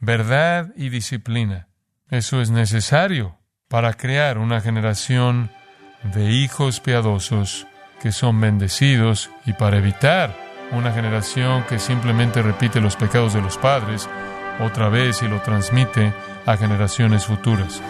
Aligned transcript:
verdad 0.00 0.72
y 0.76 0.88
disciplina. 0.88 1.68
Eso 2.08 2.40
es 2.40 2.50
necesario 2.50 3.38
para 3.68 3.94
crear 3.94 4.38
una 4.38 4.60
generación 4.60 5.50
de 6.02 6.32
hijos 6.32 6.80
piadosos 6.80 7.66
que 8.02 8.10
son 8.10 8.40
bendecidos 8.40 9.30
y 9.46 9.52
para 9.52 9.78
evitar 9.78 10.34
una 10.72 10.92
generación 10.92 11.64
que 11.68 11.78
simplemente 11.78 12.42
repite 12.42 12.80
los 12.80 12.96
pecados 12.96 13.34
de 13.34 13.42
los 13.42 13.58
padres 13.58 14.08
otra 14.60 14.88
vez 14.88 15.22
y 15.22 15.28
lo 15.28 15.40
transmite 15.40 16.12
a 16.46 16.56
generaciones 16.56 17.26
futuras. 17.26 17.82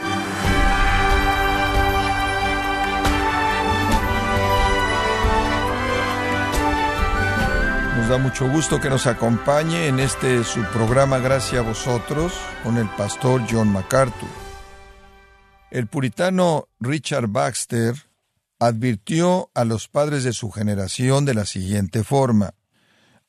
Da 8.11 8.19
mucho 8.19 8.51
gusto 8.51 8.81
que 8.81 8.91
nos 8.91 9.07
acompañe 9.07 9.87
en 9.87 10.01
este 10.01 10.43
su 10.43 10.65
programa 10.73 11.21
Gracias 11.21 11.61
a 11.61 11.63
vosotros 11.63 12.33
con 12.65 12.77
el 12.77 12.89
pastor 12.89 13.41
John 13.49 13.69
MacArthur. 13.69 14.29
El 15.71 15.87
puritano 15.87 16.67
Richard 16.81 17.29
Baxter 17.29 17.95
advirtió 18.59 19.53
a 19.55 19.65
los 19.65 19.87
padres 19.87 20.25
de 20.25 20.33
su 20.33 20.51
generación 20.51 21.25
de 21.25 21.35
la 21.35 21.47
siguiente 21.47 22.03
forma. 22.03 22.55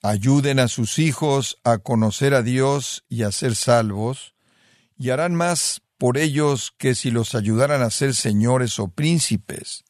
Ayuden 0.02 0.60
a 0.60 0.68
sus 0.68 0.98
hijos 0.98 1.60
a 1.64 1.78
conocer 1.78 2.34
a 2.34 2.42
Dios 2.42 3.06
y 3.08 3.22
a 3.22 3.32
ser 3.32 3.56
salvos, 3.56 4.34
y 4.98 5.12
harán 5.12 5.36
más 5.36 5.84
por 6.00 6.18
ellos 6.18 6.74
que 6.80 6.96
si 6.96 7.12
los 7.12 7.36
ayudaran 7.36 7.84
a 7.84 7.92
ser 7.92 8.16
señores 8.16 8.80
o 8.80 8.88
príncipes. 8.88 9.84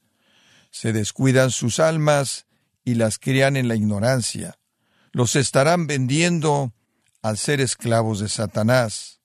Se 0.69 0.91
descuidan 0.91 1.49
sus 1.49 1.79
almas 1.79 2.45
y 2.83 2.95
las 2.95 3.19
crían 3.19 3.55
en 3.55 3.69
la 3.69 3.75
ignorancia 3.75 4.57
los 5.11 5.35
estarán 5.35 5.87
vendiendo 5.87 6.73
al 7.21 7.37
ser 7.37 7.61
esclavos 7.61 8.19
de 8.19 8.29
Satanás. 8.29 9.21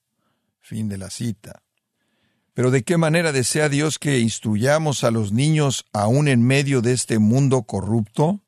Fin 0.61 0.89
de 0.89 0.99
la 0.99 1.11
cita. 1.11 1.63
Pero 2.55 2.71
¿de 2.71 2.83
qué 2.83 2.97
manera 2.97 3.33
desea 3.33 3.69
Dios 3.69 3.99
que 3.99 4.19
instruyamos 4.19 5.05
a 5.05 5.11
los 5.11 5.31
niños 5.31 5.85
aún 5.93 6.27
en 6.27 6.43
medio 6.43 6.81
de 6.81 6.93
este 6.93 7.19
mundo 7.19 7.63
corrupto? 7.63 8.41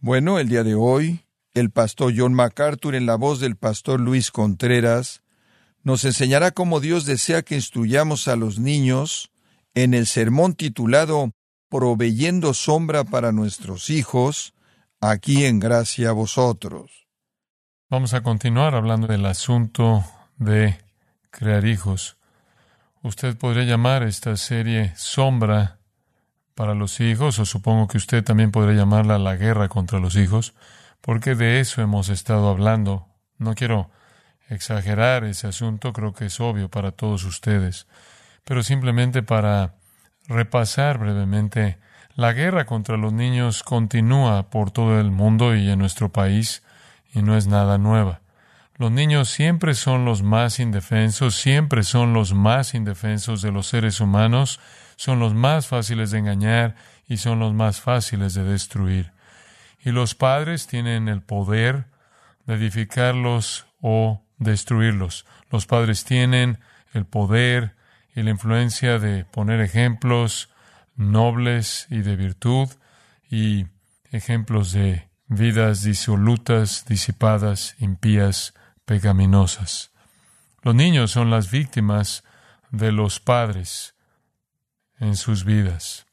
Bueno, 0.00 0.38
el 0.38 0.48
día 0.48 0.64
de 0.64 0.74
hoy, 0.74 1.24
el 1.54 1.70
pastor 1.70 2.12
John 2.16 2.34
MacArthur, 2.34 2.94
en 2.94 3.06
la 3.06 3.14
voz 3.14 3.38
del 3.38 3.56
pastor 3.56 4.00
Luis 4.00 4.30
Contreras, 4.30 5.22
nos 5.82 6.04
enseñará 6.04 6.50
cómo 6.50 6.80
Dios 6.80 7.06
desea 7.06 7.42
que 7.42 7.54
instruyamos 7.54 8.28
a 8.28 8.36
los 8.36 8.58
niños 8.58 9.30
en 9.74 9.94
el 9.94 10.06
sermón 10.06 10.54
titulado 10.54 11.32
Proveyendo 11.68 12.52
sombra 12.52 13.04
para 13.04 13.30
nuestros 13.30 13.90
hijos, 13.90 14.52
aquí 15.00 15.46
en 15.46 15.60
gracia 15.60 16.10
a 16.10 16.12
vosotros. 16.12 17.06
Vamos 17.88 18.12
a 18.12 18.22
continuar 18.22 18.74
hablando 18.74 19.06
del 19.06 19.24
asunto 19.24 20.04
de 20.36 20.78
crear 21.30 21.64
hijos. 21.64 22.18
Usted 23.02 23.36
podría 23.38 23.64
llamar 23.64 24.02
esta 24.02 24.36
serie 24.36 24.92
sombra 24.96 25.78
para 26.54 26.74
los 26.74 27.00
hijos, 27.00 27.38
o 27.38 27.46
supongo 27.46 27.88
que 27.88 27.96
usted 27.96 28.22
también 28.22 28.50
podría 28.50 28.76
llamarla 28.76 29.18
la 29.18 29.36
guerra 29.36 29.68
contra 29.68 29.98
los 29.98 30.16
hijos, 30.16 30.54
porque 31.00 31.34
de 31.34 31.60
eso 31.60 31.80
hemos 31.80 32.10
estado 32.10 32.50
hablando. 32.50 33.06
No 33.38 33.54
quiero 33.54 33.90
exagerar 34.50 35.24
ese 35.24 35.46
asunto, 35.46 35.94
creo 35.94 36.12
que 36.12 36.26
es 36.26 36.38
obvio 36.40 36.68
para 36.68 36.92
todos 36.92 37.24
ustedes, 37.24 37.86
pero 38.44 38.62
simplemente 38.62 39.22
para 39.22 39.76
repasar 40.28 40.98
brevemente 40.98 41.78
la 42.14 42.32
guerra 42.32 42.66
contra 42.66 42.96
los 42.96 43.12
niños 43.12 43.62
continúa 43.62 44.50
por 44.50 44.70
todo 44.70 45.00
el 45.00 45.10
mundo 45.10 45.54
y 45.54 45.70
en 45.70 45.78
nuestro 45.78 46.10
país 46.10 46.62
y 47.14 47.22
no 47.22 47.36
es 47.36 47.46
nada 47.46 47.78
nueva. 47.78 48.20
Los 48.76 48.90
niños 48.90 49.28
siempre 49.28 49.74
son 49.74 50.04
los 50.04 50.22
más 50.22 50.58
indefensos, 50.58 51.34
siempre 51.34 51.82
son 51.82 52.14
los 52.14 52.32
más 52.32 52.74
indefensos 52.74 53.42
de 53.42 53.52
los 53.52 53.66
seres 53.66 54.00
humanos, 54.00 54.58
son 54.96 55.18
los 55.18 55.34
más 55.34 55.66
fáciles 55.66 56.10
de 56.10 56.18
engañar 56.18 56.76
y 57.06 57.18
son 57.18 57.40
los 57.40 57.52
más 57.52 57.80
fáciles 57.80 58.32
de 58.34 58.44
destruir. 58.44 59.12
Y 59.84 59.90
los 59.90 60.14
padres 60.14 60.66
tienen 60.66 61.08
el 61.08 61.20
poder 61.22 61.86
de 62.46 62.54
edificarlos 62.54 63.66
o 63.82 64.22
destruirlos. 64.38 65.26
Los 65.50 65.66
padres 65.66 66.04
tienen 66.04 66.58
el 66.92 67.04
poder 67.04 67.76
y 68.14 68.22
la 68.22 68.30
influencia 68.30 68.98
de 68.98 69.24
poner 69.24 69.60
ejemplos, 69.60 70.48
nobles 71.00 71.86
y 71.90 72.02
de 72.02 72.16
virtud 72.16 72.68
y 73.30 73.66
ejemplos 74.10 74.72
de 74.72 75.08
vidas 75.26 75.82
disolutas, 75.82 76.84
disipadas, 76.86 77.74
impías, 77.78 78.54
pecaminosas. 78.84 79.92
Los 80.62 80.74
niños 80.74 81.10
son 81.10 81.30
las 81.30 81.50
víctimas 81.50 82.24
de 82.70 82.92
los 82.92 83.20
padres 83.20 83.94
en 84.98 85.16
sus 85.16 85.44
vidas. 85.44 86.06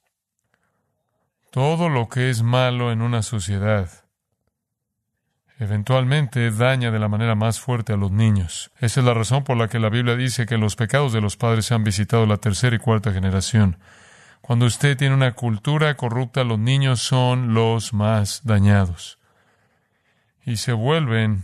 Todo 1.51 1.89
lo 1.89 2.07
que 2.07 2.29
es 2.29 2.43
malo 2.43 2.91
en 2.91 3.01
una 3.01 3.23
sociedad 3.23 3.89
eventualmente 5.59 6.51
daña 6.51 6.91
de 6.91 6.99
la 6.99 7.07
manera 7.07 7.35
más 7.35 7.59
fuerte 7.59 7.93
a 7.93 7.97
los 7.97 8.11
niños. 8.11 8.71
Esa 8.79 8.99
es 8.99 9.05
la 9.05 9.13
razón 9.13 9.43
por 9.43 9.57
la 9.57 9.67
que 9.67 9.79
la 9.79 9.89
Biblia 9.89 10.15
dice 10.15 10.45
que 10.45 10.57
los 10.57 10.75
pecados 10.75 11.13
de 11.13 11.21
los 11.21 11.35
padres 11.35 11.71
han 11.71 11.83
visitado 11.83 12.25
la 12.25 12.37
tercera 12.37 12.75
y 12.75 12.79
cuarta 12.79 13.11
generación. 13.11 13.77
Cuando 14.41 14.65
usted 14.65 14.97
tiene 14.97 15.15
una 15.15 15.33
cultura 15.33 15.95
corrupta, 15.95 16.43
los 16.43 16.59
niños 16.59 17.01
son 17.01 17.53
los 17.53 17.93
más 17.93 18.41
dañados. 18.43 19.19
Y 20.45 20.57
se 20.57 20.71
vuelven 20.71 21.43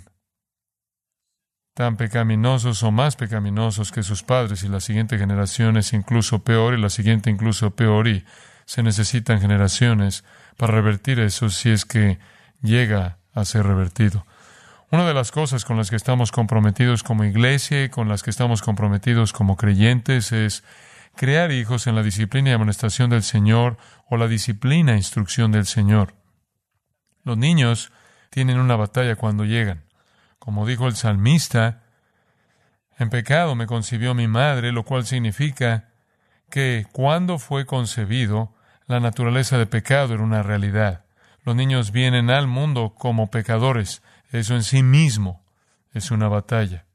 tan 1.73 1.97
pecaminosos 1.97 2.83
o 2.83 2.91
más 2.91 3.15
pecaminosos 3.15 3.91
que 3.91 4.03
sus 4.03 4.23
padres 4.23 4.63
y 4.63 4.67
la 4.69 4.79
siguiente 4.79 5.17
generación 5.17 5.75
es 5.77 5.91
incluso 5.93 6.43
peor 6.43 6.75
y 6.75 6.81
la 6.81 6.89
siguiente 6.89 7.29
incluso 7.29 7.71
peor 7.71 8.07
y 8.07 8.23
se 8.65 8.83
necesitan 8.83 9.41
generaciones 9.41 10.23
para 10.55 10.73
revertir 10.73 11.19
eso 11.19 11.49
si 11.49 11.71
es 11.71 11.85
que 11.85 12.19
llega 12.61 13.17
a 13.33 13.43
ser 13.43 13.65
revertido. 13.65 14.25
Una 14.91 15.07
de 15.07 15.15
las 15.15 15.31
cosas 15.31 15.65
con 15.65 15.77
las 15.77 15.89
que 15.89 15.95
estamos 15.95 16.31
comprometidos 16.31 17.01
como 17.01 17.23
iglesia 17.23 17.83
y 17.83 17.89
con 17.89 18.07
las 18.07 18.21
que 18.21 18.29
estamos 18.29 18.61
comprometidos 18.61 19.33
como 19.33 19.57
creyentes 19.57 20.31
es 20.31 20.63
crear 21.15 21.51
hijos 21.51 21.87
en 21.87 21.95
la 21.95 22.03
disciplina 22.03 22.49
y 22.49 22.53
amonestación 22.53 23.09
del 23.09 23.23
Señor 23.23 23.77
o 24.09 24.17
la 24.17 24.27
disciplina 24.27 24.93
e 24.93 24.97
instrucción 24.97 25.51
del 25.51 25.65
Señor. 25.65 26.15
Los 27.23 27.37
niños 27.37 27.91
tienen 28.29 28.59
una 28.59 28.75
batalla 28.75 29.15
cuando 29.15 29.45
llegan. 29.45 29.85
Como 30.39 30.65
dijo 30.65 30.87
el 30.87 30.95
salmista, 30.95 31.83
en 32.97 33.09
pecado 33.09 33.55
me 33.55 33.67
concibió 33.67 34.13
mi 34.13 34.27
madre, 34.27 34.71
lo 34.71 34.83
cual 34.83 35.05
significa 35.05 35.89
que 36.49 36.85
cuando 36.91 37.39
fue 37.39 37.65
concebido, 37.65 38.53
la 38.85 38.99
naturaleza 38.99 39.57
de 39.57 39.65
pecado 39.65 40.13
era 40.13 40.23
una 40.23 40.43
realidad. 40.43 41.05
Los 41.43 41.55
niños 41.55 41.91
vienen 41.91 42.29
al 42.29 42.47
mundo 42.47 42.93
como 42.97 43.29
pecadores. 43.29 44.01
Eso 44.31 44.55
en 44.55 44.63
sí 44.63 44.83
mismo 44.83 45.43
es 45.93 46.11
una 46.11 46.27
batalla. 46.27 46.85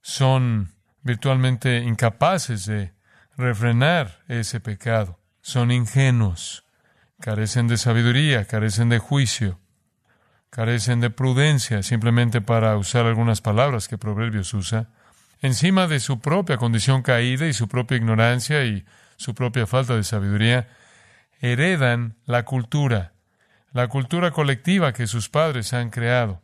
Son 0.00 0.72
virtualmente 1.02 1.78
incapaces 1.78 2.66
de 2.66 2.92
refrenar 3.36 4.22
ese 4.28 4.60
pecado. 4.60 5.18
Son 5.40 5.70
ingenuos, 5.70 6.64
carecen 7.20 7.68
de 7.68 7.76
sabiduría, 7.76 8.44
carecen 8.46 8.88
de 8.88 8.98
juicio, 8.98 9.58
carecen 10.50 11.00
de 11.00 11.10
prudencia, 11.10 11.82
simplemente 11.82 12.40
para 12.40 12.76
usar 12.76 13.06
algunas 13.06 13.40
palabras 13.40 13.88
que 13.88 13.98
Proverbios 13.98 14.54
usa, 14.54 14.88
encima 15.40 15.88
de 15.88 15.98
su 15.98 16.20
propia 16.20 16.56
condición 16.56 17.02
caída 17.02 17.46
y 17.46 17.52
su 17.52 17.68
propia 17.68 17.96
ignorancia 17.96 18.64
y 18.64 18.84
su 19.16 19.34
propia 19.34 19.66
falta 19.66 19.96
de 19.96 20.04
sabiduría, 20.04 20.68
heredan 21.40 22.16
la 22.24 22.44
cultura, 22.44 23.14
la 23.72 23.88
cultura 23.88 24.30
colectiva 24.30 24.92
que 24.92 25.06
sus 25.06 25.28
padres 25.28 25.72
han 25.72 25.90
creado 25.90 26.42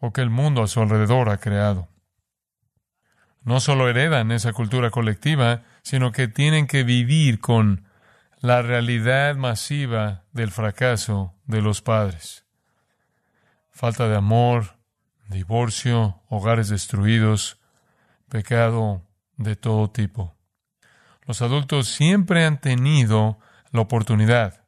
o 0.00 0.12
que 0.12 0.20
el 0.20 0.30
mundo 0.30 0.62
a 0.62 0.68
su 0.68 0.80
alrededor 0.80 1.30
ha 1.30 1.38
creado 1.38 1.89
no 3.42 3.60
solo 3.60 3.88
heredan 3.88 4.32
esa 4.32 4.52
cultura 4.52 4.90
colectiva, 4.90 5.62
sino 5.82 6.12
que 6.12 6.28
tienen 6.28 6.66
que 6.66 6.84
vivir 6.84 7.40
con 7.40 7.86
la 8.40 8.62
realidad 8.62 9.36
masiva 9.36 10.24
del 10.32 10.50
fracaso 10.50 11.34
de 11.44 11.62
los 11.62 11.82
padres. 11.82 12.46
Falta 13.70 14.08
de 14.08 14.16
amor, 14.16 14.76
divorcio, 15.28 16.22
hogares 16.28 16.68
destruidos, 16.68 17.58
pecado 18.28 19.06
de 19.36 19.56
todo 19.56 19.90
tipo. 19.90 20.36
Los 21.26 21.42
adultos 21.42 21.88
siempre 21.88 22.44
han 22.44 22.60
tenido 22.60 23.38
la 23.72 23.82
oportunidad 23.82 24.64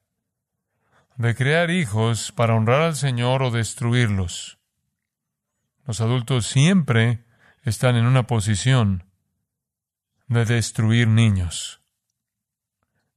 de 1.16 1.34
crear 1.34 1.70
hijos 1.70 2.32
para 2.32 2.54
honrar 2.54 2.82
al 2.82 2.96
Señor 2.96 3.42
o 3.42 3.50
destruirlos. 3.50 4.58
Los 5.86 6.00
adultos 6.00 6.46
siempre 6.46 7.24
están 7.62 7.96
en 7.96 8.06
una 8.06 8.26
posición 8.26 9.04
de 10.26 10.44
destruir 10.44 11.08
niños. 11.08 11.80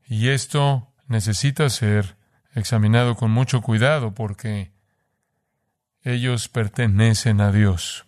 Y 0.07 0.29
esto 0.29 0.93
necesita 1.07 1.69
ser 1.69 2.17
examinado 2.53 3.15
con 3.15 3.31
mucho 3.31 3.61
cuidado 3.61 4.13
porque 4.13 4.71
ellos 6.03 6.47
pertenecen 6.47 7.41
a 7.41 7.51
Dios. 7.51 8.05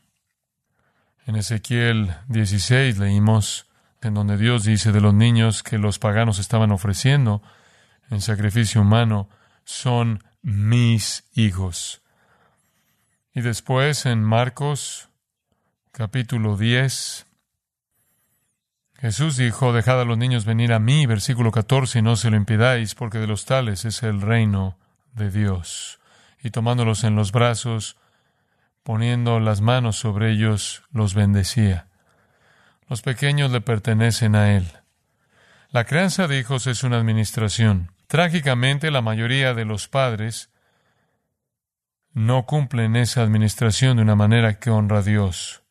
En 1.26 1.36
Ezequiel 1.36 2.16
16 2.28 3.00
leímos 3.00 3.68
en 4.02 4.14
donde 4.14 4.38
Dios 4.38 4.64
dice 4.64 4.92
de 4.92 5.02
los 5.02 5.14
niños 5.14 5.64
que 5.64 5.78
los 5.78 6.00
paganos 6.00 6.40
estaban 6.40 6.72
ofreciendo 6.72 7.42
en 8.10 8.22
sacrificio 8.22 8.82
humano, 8.82 9.30
son 9.66 10.24
mis 10.42 11.26
hijos. 11.34 12.02
Y 13.34 13.42
después 13.42 14.06
en 14.06 14.24
Marcos 14.24 15.07
capítulo 15.98 16.58
10, 16.58 17.26
Jesús 19.00 19.36
dijo, 19.36 19.74
dejad 19.74 20.00
a 20.00 20.06
los 20.06 20.16
niños 20.16 20.46
venir 20.46 20.72
a 20.72 20.78
mí, 20.78 21.08
versículo 21.08 21.52
14, 21.52 21.98
y 21.98 22.02
no 22.04 22.16
se 22.16 22.30
lo 22.30 22.38
impidáis, 22.38 22.94
porque 22.94 23.18
de 23.18 23.26
los 23.26 23.46
tales 23.46 23.84
es 23.84 24.04
el 24.04 24.22
reino 24.22 24.78
de 25.14 25.32
Dios. 25.32 26.00
Y 26.44 26.52
tomándolos 26.52 27.04
en 27.04 27.16
los 27.16 27.32
brazos, 27.32 27.98
poniendo 28.84 29.40
las 29.40 29.62
manos 29.62 29.98
sobre 29.98 30.34
ellos, 30.34 30.84
los 30.92 31.16
bendecía. 31.16 31.88
Los 32.88 33.02
pequeños 33.02 33.50
le 33.50 33.62
pertenecen 33.62 34.36
a 34.36 34.56
Él. 34.56 34.72
La 35.72 35.86
crianza 35.86 36.28
de 36.28 36.38
hijos 36.38 36.68
es 36.68 36.84
una 36.84 36.98
administración. 36.98 37.92
Trágicamente, 38.06 38.92
la 38.92 39.02
mayoría 39.02 39.56
de 39.56 39.66
los 39.66 39.88
padres 39.88 40.52
no 42.14 42.46
cumplen 42.46 42.96
esa 42.96 43.24
administración 43.24 43.98
de 43.98 44.04
una 44.04 44.16
manera 44.16 44.60
que 44.60 44.70
honra 44.70 45.00
a 45.00 45.02
Dios. 45.02 45.64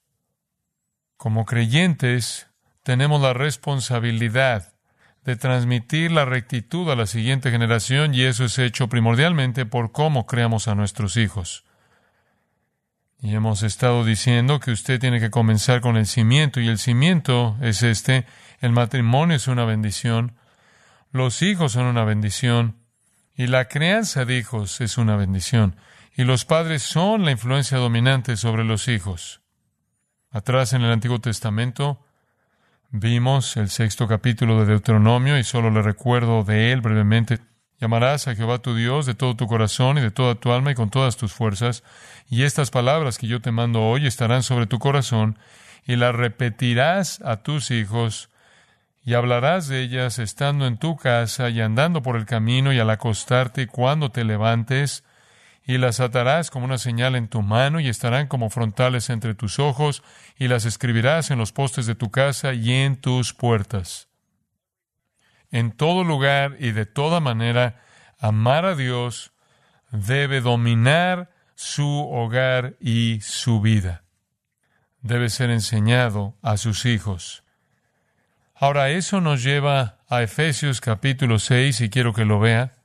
Como 1.17 1.45
creyentes, 1.45 2.49
tenemos 2.83 3.21
la 3.21 3.33
responsabilidad 3.33 4.73
de 5.25 5.35
transmitir 5.37 6.13
la 6.13 6.25
rectitud 6.25 6.89
a 6.91 6.95
la 6.95 7.07
siguiente 7.07 7.51
generación 7.51 8.15
y 8.15 8.23
eso 8.23 8.45
es 8.45 8.59
hecho 8.59 8.89
primordialmente 8.89 9.67
por 9.67 9.91
cómo 9.91 10.25
creamos 10.27 10.69
a 10.69 10.75
nuestros 10.75 11.17
hijos. 11.17 11.65
Y 13.21 13.35
hemos 13.35 13.63
estado 13.63 14.05
diciendo 14.05 14.61
que 14.61 14.71
usted 14.71 15.01
tiene 15.01 15.19
que 15.19 15.31
comenzar 15.31 15.81
con 15.81 15.97
el 15.97 16.07
cimiento, 16.07 16.61
y 16.61 16.69
el 16.69 16.79
cimiento 16.79 17.57
es 17.62 17.83
este, 17.83 18.27
el 18.61 18.73
matrimonio 18.73 19.37
es 19.37 19.49
una 19.49 19.65
bendición, 19.65 20.37
los 21.12 21.41
hijos 21.43 21.73
son 21.73 21.87
una 21.87 22.05
bendición, 22.05 22.77
y 23.35 23.47
la 23.47 23.69
crianza 23.69 24.27
de 24.27 24.37
hijos 24.37 24.81
es 24.81 24.99
una 24.99 25.17
bendición, 25.17 25.77
y 26.15 26.25
los 26.25 26.45
padres 26.45 26.83
son 26.83 27.25
la 27.25 27.31
influencia 27.31 27.79
dominante 27.79 28.37
sobre 28.37 28.65
los 28.65 28.87
hijos. 28.87 29.41
Atrás 30.37 30.75
en 30.75 30.83
el 30.83 30.93
Antiguo 30.93 31.19
Testamento 31.19 31.99
vimos 32.91 33.56
el 33.56 33.71
sexto 33.71 34.06
capítulo 34.06 34.61
de 34.61 34.67
Deuteronomio, 34.67 35.38
y 35.38 35.44
solo 35.44 35.71
le 35.71 35.81
recuerdo 35.81 36.44
de 36.44 36.73
él 36.73 36.83
brevemente. 36.83 37.38
Llamarás 37.81 38.29
a 38.29 38.35
Jehová 38.35 38.59
tu 38.59 38.75
Dios 38.75 39.06
de 39.06 39.15
todo 39.15 39.35
tu 39.35 39.47
corazón 39.47 39.97
y 39.97 40.03
de 40.03 40.11
toda 40.11 40.35
tu 40.35 40.53
alma 40.53 40.73
y 40.73 40.75
con 40.75 40.91
todas 40.91 41.17
tus 41.17 41.33
fuerzas, 41.33 41.83
y 42.29 42.43
estas 42.43 42.71
palabras 42.71 43.17
que 43.17 43.29
yo 43.29 43.41
te 43.41 43.50
mando 43.50 43.83
hoy 43.83 44.06
estarán 44.06 44.43
sobre 44.43 44.67
tu 44.67 44.79
corazón, 44.79 45.38
y 45.87 45.97
las 45.97 46.15
repetirás 46.15 47.23
a 47.23 47.38
tus 47.38 47.71
hijos, 47.71 48.29
y 49.06 49.15
hablarás 49.15 49.69
de 49.69 49.81
ellas 49.81 50.19
estando 50.19 50.67
en 50.67 50.77
tu 50.77 50.99
casa 50.99 51.49
y 51.49 51.62
andando 51.62 52.03
por 52.03 52.15
el 52.15 52.27
camino 52.27 52.75
y 52.75 52.79
al 52.79 52.91
acostarte 52.91 53.69
cuando 53.69 54.11
te 54.11 54.23
levantes, 54.23 55.03
y 55.67 55.79
las 55.79 56.01
atarás 56.01 56.51
como 56.51 56.65
una 56.65 56.79
señal 56.79 57.17
en 57.17 57.29
tu 57.29 57.43
mano 57.43 57.81
y 57.81 57.89
estarán 57.89 58.29
como 58.29 58.51
frontales 58.51 59.11
entre 59.11 59.35
tus 59.35 59.59
ojos, 59.59 60.03
y 60.39 60.49
las 60.49 60.65
escribirás 60.65 61.31
en 61.31 61.39
los 61.39 61.53
postes 61.53 61.87
de 61.87 61.95
tu 61.95 62.11
casa 62.11 62.55
y 62.55 62.73
en 62.73 62.97
tus 62.97 63.35
puertas 63.35 64.09
en 65.51 65.73
todo 65.73 66.05
lugar 66.05 66.57
y 66.59 66.73
de 66.73 66.87
toda 66.87 67.21
manera, 67.21 67.83
amar 68.19 68.65
a 68.65 68.75
Dios 68.75 69.33
debe 69.91 70.41
dominar 70.41 71.31
su 71.55 72.09
hogar 72.11 72.77
y 72.81 73.21
su 73.23 73.61
vida. 73.61 74.05
Debe 75.01 75.31
ser 75.31 75.51
enseñado 75.51 76.37
a 76.43 76.57
sus 76.57 76.85
hijos. 76.85 77.45
Ahora, 78.55 78.91
eso 78.91 79.21
nos 79.21 79.43
lleva 79.43 79.99
a 80.09 80.23
Efesios 80.23 80.81
capítulo 80.81 81.39
6, 81.39 81.81
y 81.83 81.91
quiero 81.91 82.12
que 82.12 82.25
lo 82.25 82.41
vea. 82.41 82.75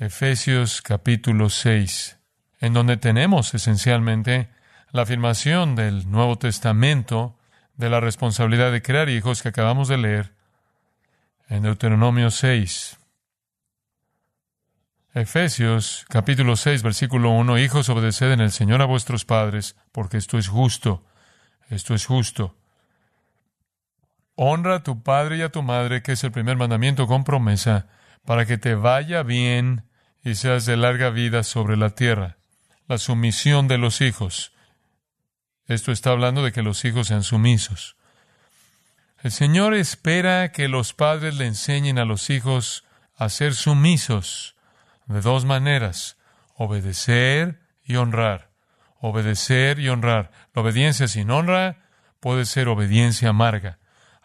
Efesios 0.00 0.80
capítulo 0.80 1.50
6, 1.50 2.18
en 2.60 2.72
donde 2.72 2.96
tenemos 2.96 3.52
esencialmente 3.52 4.48
la 4.92 5.02
afirmación 5.02 5.76
del 5.76 6.10
Nuevo 6.10 6.38
Testamento 6.38 7.36
de 7.76 7.90
la 7.90 8.00
responsabilidad 8.00 8.72
de 8.72 8.80
crear 8.80 9.10
hijos 9.10 9.42
que 9.42 9.50
acabamos 9.50 9.88
de 9.88 9.98
leer 9.98 10.32
en 11.50 11.64
Deuteronomio 11.64 12.30
6. 12.30 12.98
Efesios 15.12 16.06
capítulo 16.08 16.56
6, 16.56 16.82
versículo 16.82 17.32
1, 17.32 17.58
Hijos, 17.58 17.90
obedeced 17.90 18.32
en 18.32 18.40
el 18.40 18.52
Señor 18.52 18.80
a 18.80 18.86
vuestros 18.86 19.26
padres, 19.26 19.76
porque 19.92 20.16
esto 20.16 20.38
es 20.38 20.48
justo, 20.48 21.04
esto 21.68 21.94
es 21.94 22.06
justo. 22.06 22.56
Honra 24.34 24.76
a 24.76 24.82
tu 24.82 25.02
padre 25.02 25.36
y 25.36 25.42
a 25.42 25.50
tu 25.50 25.62
madre, 25.62 26.00
que 26.00 26.12
es 26.12 26.24
el 26.24 26.32
primer 26.32 26.56
mandamiento 26.56 27.06
con 27.06 27.22
promesa, 27.22 27.88
para 28.24 28.46
que 28.46 28.56
te 28.56 28.74
vaya 28.74 29.22
bien 29.22 29.89
y 30.24 30.34
seas 30.34 30.66
de 30.66 30.76
larga 30.76 31.10
vida 31.10 31.42
sobre 31.42 31.76
la 31.76 31.90
tierra. 31.90 32.36
La 32.86 32.98
sumisión 32.98 33.68
de 33.68 33.78
los 33.78 34.00
hijos. 34.00 34.52
Esto 35.66 35.92
está 35.92 36.10
hablando 36.10 36.42
de 36.42 36.52
que 36.52 36.62
los 36.62 36.84
hijos 36.84 37.08
sean 37.08 37.22
sumisos. 37.22 37.96
El 39.22 39.32
Señor 39.32 39.74
espera 39.74 40.50
que 40.50 40.68
los 40.68 40.94
padres 40.94 41.36
le 41.36 41.46
enseñen 41.46 41.98
a 41.98 42.04
los 42.04 42.30
hijos 42.30 42.84
a 43.16 43.28
ser 43.28 43.54
sumisos 43.54 44.56
de 45.06 45.20
dos 45.20 45.44
maneras, 45.44 46.16
obedecer 46.54 47.60
y 47.84 47.96
honrar. 47.96 48.50
Obedecer 49.00 49.78
y 49.78 49.88
honrar. 49.88 50.30
La 50.54 50.62
obediencia 50.62 51.08
sin 51.08 51.30
honra 51.30 51.78
puede 52.20 52.44
ser 52.44 52.68
obediencia 52.68 53.30
amarga. 53.30 53.78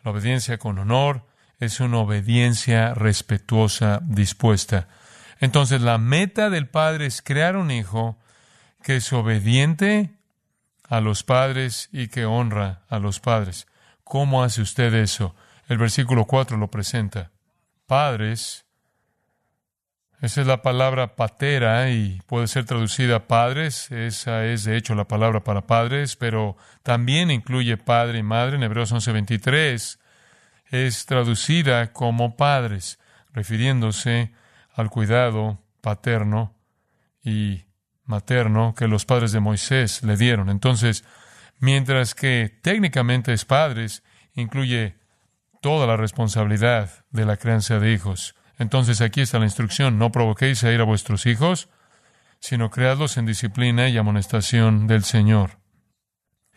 La 0.04 0.12
obediencia 0.12 0.58
con 0.58 0.78
honor 0.78 1.26
es 1.60 1.80
una 1.80 1.98
obediencia 2.00 2.94
respetuosa, 2.94 4.02
dispuesta. 4.04 4.88
Entonces 5.40 5.82
la 5.82 5.98
meta 5.98 6.50
del 6.50 6.68
Padre 6.68 7.06
es 7.06 7.22
crear 7.22 7.56
un 7.56 7.72
hijo 7.72 8.18
que 8.84 8.98
es 8.98 9.14
obediente 9.14 10.12
a 10.88 11.02
los 11.02 11.24
padres 11.24 11.90
y 11.92 12.08
que 12.08 12.26
honra 12.26 12.84
a 12.90 13.00
los 13.00 13.20
padres. 13.20 13.68
¿Cómo 14.04 14.44
hace 14.44 14.62
usted 14.62 14.94
eso? 14.94 15.36
El 15.68 15.78
versículo 15.78 16.26
4 16.26 16.58
lo 16.58 16.70
presenta. 16.70 17.32
Padres, 17.88 18.66
esa 20.22 20.42
es 20.42 20.48
la 20.48 20.62
palabra 20.62 21.16
patera 21.16 21.90
y 21.90 22.22
puede 22.28 22.48
ser 22.48 22.66
traducida 22.66 23.28
padres, 23.28 23.92
esa 23.92 24.46
es 24.46 24.64
de 24.64 24.78
hecho 24.78 24.96
la 24.96 25.08
palabra 25.08 25.44
para 25.44 25.68
padres, 25.68 26.16
pero 26.16 26.56
también 26.84 27.32
incluye 27.32 27.78
padre 27.78 28.20
y 28.20 28.24
madre. 28.24 28.56
En 28.56 28.64
Hebreos 28.64 28.92
11:23 28.92 30.00
es 30.72 31.06
traducida 31.06 31.92
como 31.92 32.38
padres, 32.38 33.00
refiriéndose 33.34 34.32
al 34.76 34.90
cuidado 34.90 35.60
paterno 35.82 36.54
y 37.24 37.66
materno 38.04 38.76
que 38.76 38.88
los 38.88 39.06
padres 39.06 39.32
de 39.32 39.40
Moisés 39.40 40.04
le 40.04 40.18
dieron. 40.18 40.50
Entonces, 40.50 41.04
mientras 41.60 42.14
que 42.14 42.60
técnicamente 42.62 43.34
es 43.34 43.46
padres, 43.46 44.04
incluye 44.34 44.96
toda 45.62 45.88
la 45.88 45.98
responsabilidad 45.98 47.06
de 47.10 47.26
la 47.26 47.38
crianza 47.38 47.80
de 47.80 47.92
hijos. 47.92 48.36
Entonces 48.58 49.02
aquí 49.02 49.22
está 49.22 49.40
la 49.40 49.46
instrucción, 49.46 49.98
no 49.98 50.12
provoquéis 50.12 50.64
a 50.64 50.72
ir 50.72 50.80
a 50.80 50.86
vuestros 50.86 51.26
hijos, 51.26 51.70
sino 52.40 52.70
creadlos 52.70 53.18
en 53.18 53.26
disciplina 53.26 53.90
y 53.90 53.98
amonestación 53.98 54.88
del 54.88 55.04
Señor. 55.04 55.58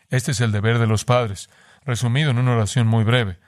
Este 0.09 0.31
es 0.31 0.41
el 0.41 0.51
deber 0.51 0.79
de 0.79 0.87
los 0.87 1.05
padres, 1.05 1.49
resumido 1.83 2.31
en 2.31 2.37
una 2.37 2.53
oración 2.53 2.87
muy 2.87 3.03
breve. 3.03 3.39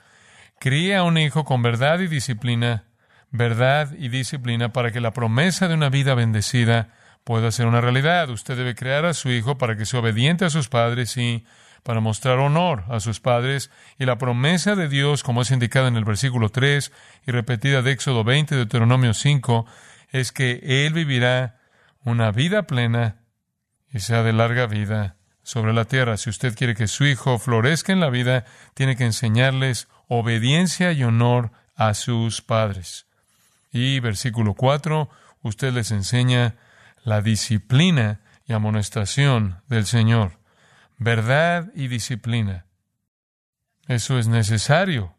Cría 0.58 1.00
a 1.00 1.02
un 1.04 1.18
hijo 1.18 1.44
con 1.44 1.62
verdad 1.62 2.00
y 2.00 2.08
disciplina, 2.08 2.84
verdad 3.32 3.92
y 3.98 4.08
disciplina 4.08 4.72
para 4.72 4.92
que 4.92 5.00
la 5.00 5.12
promesa 5.12 5.66
de 5.66 5.74
una 5.74 5.88
vida 5.88 6.14
bendecida 6.14 6.90
pueda 7.24 7.50
ser 7.50 7.66
una 7.66 7.80
realidad. 7.80 8.30
Usted 8.30 8.56
debe 8.56 8.74
crear 8.74 9.04
a 9.04 9.14
su 9.14 9.30
hijo 9.30 9.58
para 9.58 9.76
que 9.76 9.86
sea 9.86 10.00
obediente 10.00 10.44
a 10.44 10.50
sus 10.50 10.68
padres 10.68 11.16
y 11.16 11.44
para 11.82 12.00
mostrar 12.00 12.38
honor 12.38 12.84
a 12.88 13.00
sus 13.00 13.20
padres. 13.20 13.70
Y 13.98 14.04
la 14.04 14.18
promesa 14.18 14.76
de 14.76 14.88
Dios, 14.88 15.22
como 15.22 15.42
es 15.42 15.50
indicada 15.50 15.88
en 15.88 15.96
el 15.96 16.04
versículo 16.04 16.50
3 16.50 16.92
y 17.26 17.30
repetida 17.32 17.82
de 17.82 17.92
Éxodo 17.92 18.22
20, 18.22 18.54
Deuteronomio 18.54 19.14
5, 19.14 19.66
es 20.10 20.30
que 20.30 20.86
Él 20.86 20.92
vivirá 20.92 21.58
una 22.04 22.30
vida 22.30 22.64
plena 22.64 23.22
y 23.90 24.00
sea 24.00 24.22
de 24.22 24.32
larga 24.32 24.66
vida 24.66 25.16
sobre 25.42 25.72
la 25.72 25.86
tierra. 25.86 26.16
Si 26.16 26.30
usted 26.30 26.54
quiere 26.54 26.74
que 26.74 26.86
su 26.86 27.04
hijo 27.04 27.38
florezca 27.38 27.92
en 27.92 28.00
la 28.00 28.10
vida, 28.10 28.44
tiene 28.74 28.96
que 28.96 29.04
enseñarles 29.04 29.88
obediencia 30.08 30.92
y 30.92 31.02
honor 31.02 31.50
a 31.74 31.94
sus 31.94 32.42
padres. 32.42 33.06
Y 33.72 34.00
versículo 34.00 34.54
4, 34.54 35.08
usted 35.42 35.72
les 35.72 35.90
enseña 35.90 36.56
la 37.02 37.22
disciplina 37.22 38.20
y 38.44 38.52
amonestación 38.52 39.62
del 39.68 39.86
Señor, 39.86 40.38
verdad 40.98 41.72
y 41.74 41.88
disciplina. 41.88 42.66
Eso 43.88 44.18
es 44.18 44.28
necesario 44.28 45.16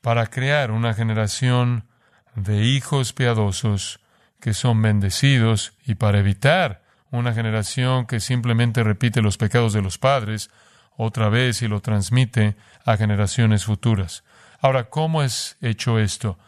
para 0.00 0.26
crear 0.26 0.70
una 0.70 0.94
generación 0.94 1.86
de 2.34 2.64
hijos 2.64 3.12
piadosos 3.12 4.00
que 4.40 4.54
son 4.54 4.80
bendecidos 4.82 5.74
y 5.84 5.94
para 5.94 6.18
evitar 6.18 6.82
una 7.10 7.32
generación 7.32 8.06
que 8.06 8.20
simplemente 8.20 8.82
repite 8.82 9.22
los 9.22 9.36
pecados 9.38 9.72
de 9.72 9.82
los 9.82 9.98
padres 9.98 10.50
otra 10.96 11.28
vez 11.28 11.62
y 11.62 11.68
lo 11.68 11.80
transmite 11.80 12.56
a 12.84 12.96
generaciones 12.96 13.64
futuras. 13.64 14.24
Ahora, 14.60 14.88
¿cómo 14.90 15.22
es 15.22 15.56
hecho 15.60 15.98
esto? 15.98 16.38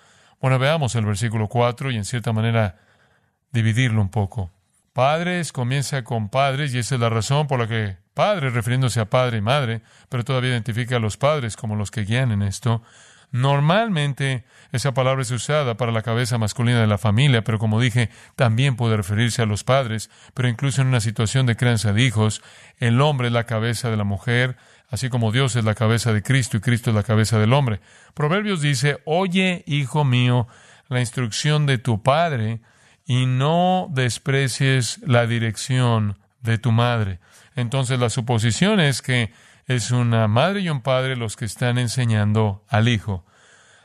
Bueno, 0.40 0.58
veamos 0.58 0.94
el 0.94 1.04
versículo 1.04 1.48
4 1.48 1.90
y 1.90 1.96
en 1.96 2.04
cierta 2.04 2.32
manera 2.32 2.76
dividirlo 3.50 4.00
un 4.00 4.10
poco. 4.10 4.52
Padres 4.92 5.52
comienza 5.52 6.04
con 6.04 6.28
padres 6.28 6.74
y 6.74 6.78
esa 6.78 6.94
es 6.94 7.00
la 7.00 7.08
razón 7.08 7.46
por 7.46 7.58
la 7.58 7.66
que 7.66 7.96
padre, 8.14 8.50
refiriéndose 8.50 9.00
a 9.00 9.10
padre 9.10 9.38
y 9.38 9.40
madre, 9.40 9.82
pero 10.08 10.24
todavía 10.24 10.50
identifica 10.50 10.96
a 10.96 11.00
los 11.00 11.16
padres 11.16 11.56
como 11.56 11.76
los 11.76 11.90
que 11.90 12.04
guían 12.04 12.32
en 12.32 12.42
esto. 12.42 12.82
Normalmente 13.30 14.44
esa 14.72 14.94
palabra 14.94 15.22
es 15.22 15.30
usada 15.30 15.76
para 15.76 15.92
la 15.92 16.02
cabeza 16.02 16.38
masculina 16.38 16.80
de 16.80 16.86
la 16.86 16.98
familia, 16.98 17.44
pero 17.44 17.58
como 17.58 17.80
dije, 17.80 18.10
también 18.36 18.76
puede 18.76 18.96
referirse 18.96 19.42
a 19.42 19.46
los 19.46 19.64
padres, 19.64 20.08
pero 20.34 20.48
incluso 20.48 20.80
en 20.80 20.88
una 20.88 21.00
situación 21.00 21.46
de 21.46 21.56
crianza 21.56 21.92
de 21.92 22.02
hijos, 22.02 22.42
el 22.78 23.00
hombre 23.00 23.28
es 23.28 23.32
la 23.32 23.44
cabeza 23.44 23.90
de 23.90 23.96
la 23.98 24.04
mujer, 24.04 24.56
así 24.88 25.08
como 25.08 25.32
Dios 25.32 25.56
es 25.56 25.64
la 25.64 25.74
cabeza 25.74 26.12
de 26.12 26.22
Cristo 26.22 26.56
y 26.56 26.60
Cristo 26.60 26.90
es 26.90 26.96
la 26.96 27.02
cabeza 27.02 27.38
del 27.38 27.52
hombre. 27.52 27.80
Proverbios 28.14 28.60
dice, 28.60 28.98
oye, 29.04 29.64
hijo 29.66 30.04
mío, 30.04 30.48
la 30.88 31.00
instrucción 31.00 31.66
de 31.66 31.78
tu 31.78 32.02
padre 32.02 32.60
y 33.06 33.26
no 33.26 33.88
desprecies 33.90 35.00
la 35.06 35.26
dirección 35.26 36.18
de 36.40 36.58
tu 36.58 36.72
madre. 36.72 37.20
Entonces 37.56 37.98
la 37.98 38.10
suposición 38.10 38.80
es 38.80 39.02
que 39.02 39.32
es 39.66 39.90
una 39.90 40.28
madre 40.28 40.60
y 40.60 40.70
un 40.70 40.80
padre 40.80 41.16
los 41.16 41.36
que 41.36 41.44
están 41.44 41.78
enseñando 41.78 42.64
al 42.68 42.88
hijo. 42.88 43.24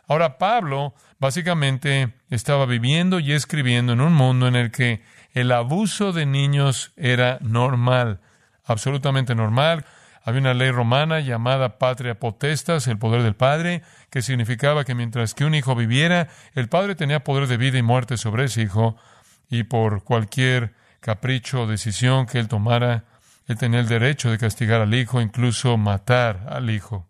Ahora 0.08 0.38
Pablo 0.38 0.94
básicamente 1.20 2.14
estaba 2.30 2.66
viviendo 2.66 3.20
y 3.20 3.34
escribiendo 3.34 3.94
en 3.94 4.02
un 4.02 4.14
mundo 4.14 4.48
en 4.48 4.56
el 4.56 4.72
que 4.72 5.02
el 5.34 5.52
abuso 5.52 6.12
de 6.12 6.26
niños 6.26 6.92
era 6.96 7.38
normal, 7.42 8.20
absolutamente 8.66 9.36
normal. 9.36 9.86
Había 10.26 10.40
una 10.40 10.54
ley 10.54 10.72
romana 10.72 11.20
llamada 11.20 11.78
patria 11.78 12.18
potestas, 12.18 12.88
el 12.88 12.98
poder 12.98 13.24
del 13.24 13.36
padre, 13.36 13.82
que 14.10 14.22
significaba 14.22 14.86
que 14.86 14.96
mientras 14.96 15.34
que 15.34 15.44
un 15.44 15.54
hijo 15.54 15.76
viviera, 15.76 16.30
el 16.54 16.70
padre 16.70 16.96
tenía 16.96 17.26
poder 17.26 17.48
de 17.48 17.58
vida 17.58 17.78
y 17.78 17.84
muerte 17.84 18.18
sobre 18.18 18.46
ese 18.46 18.62
hijo, 18.62 18.96
y 19.50 19.64
por 19.64 20.04
cualquier 20.04 20.74
capricho 21.02 21.64
o 21.64 21.68
decisión 21.68 22.26
que 22.26 22.40
él 22.40 22.48
tomara, 22.48 23.04
él 23.48 23.58
tenía 23.58 23.82
el 23.82 23.88
derecho 23.88 24.32
de 24.32 24.38
castigar 24.38 24.80
al 24.80 24.94
hijo, 24.94 25.20
incluso 25.20 25.78
matar 25.78 26.48
al 26.50 26.70
hijo. 26.70 27.10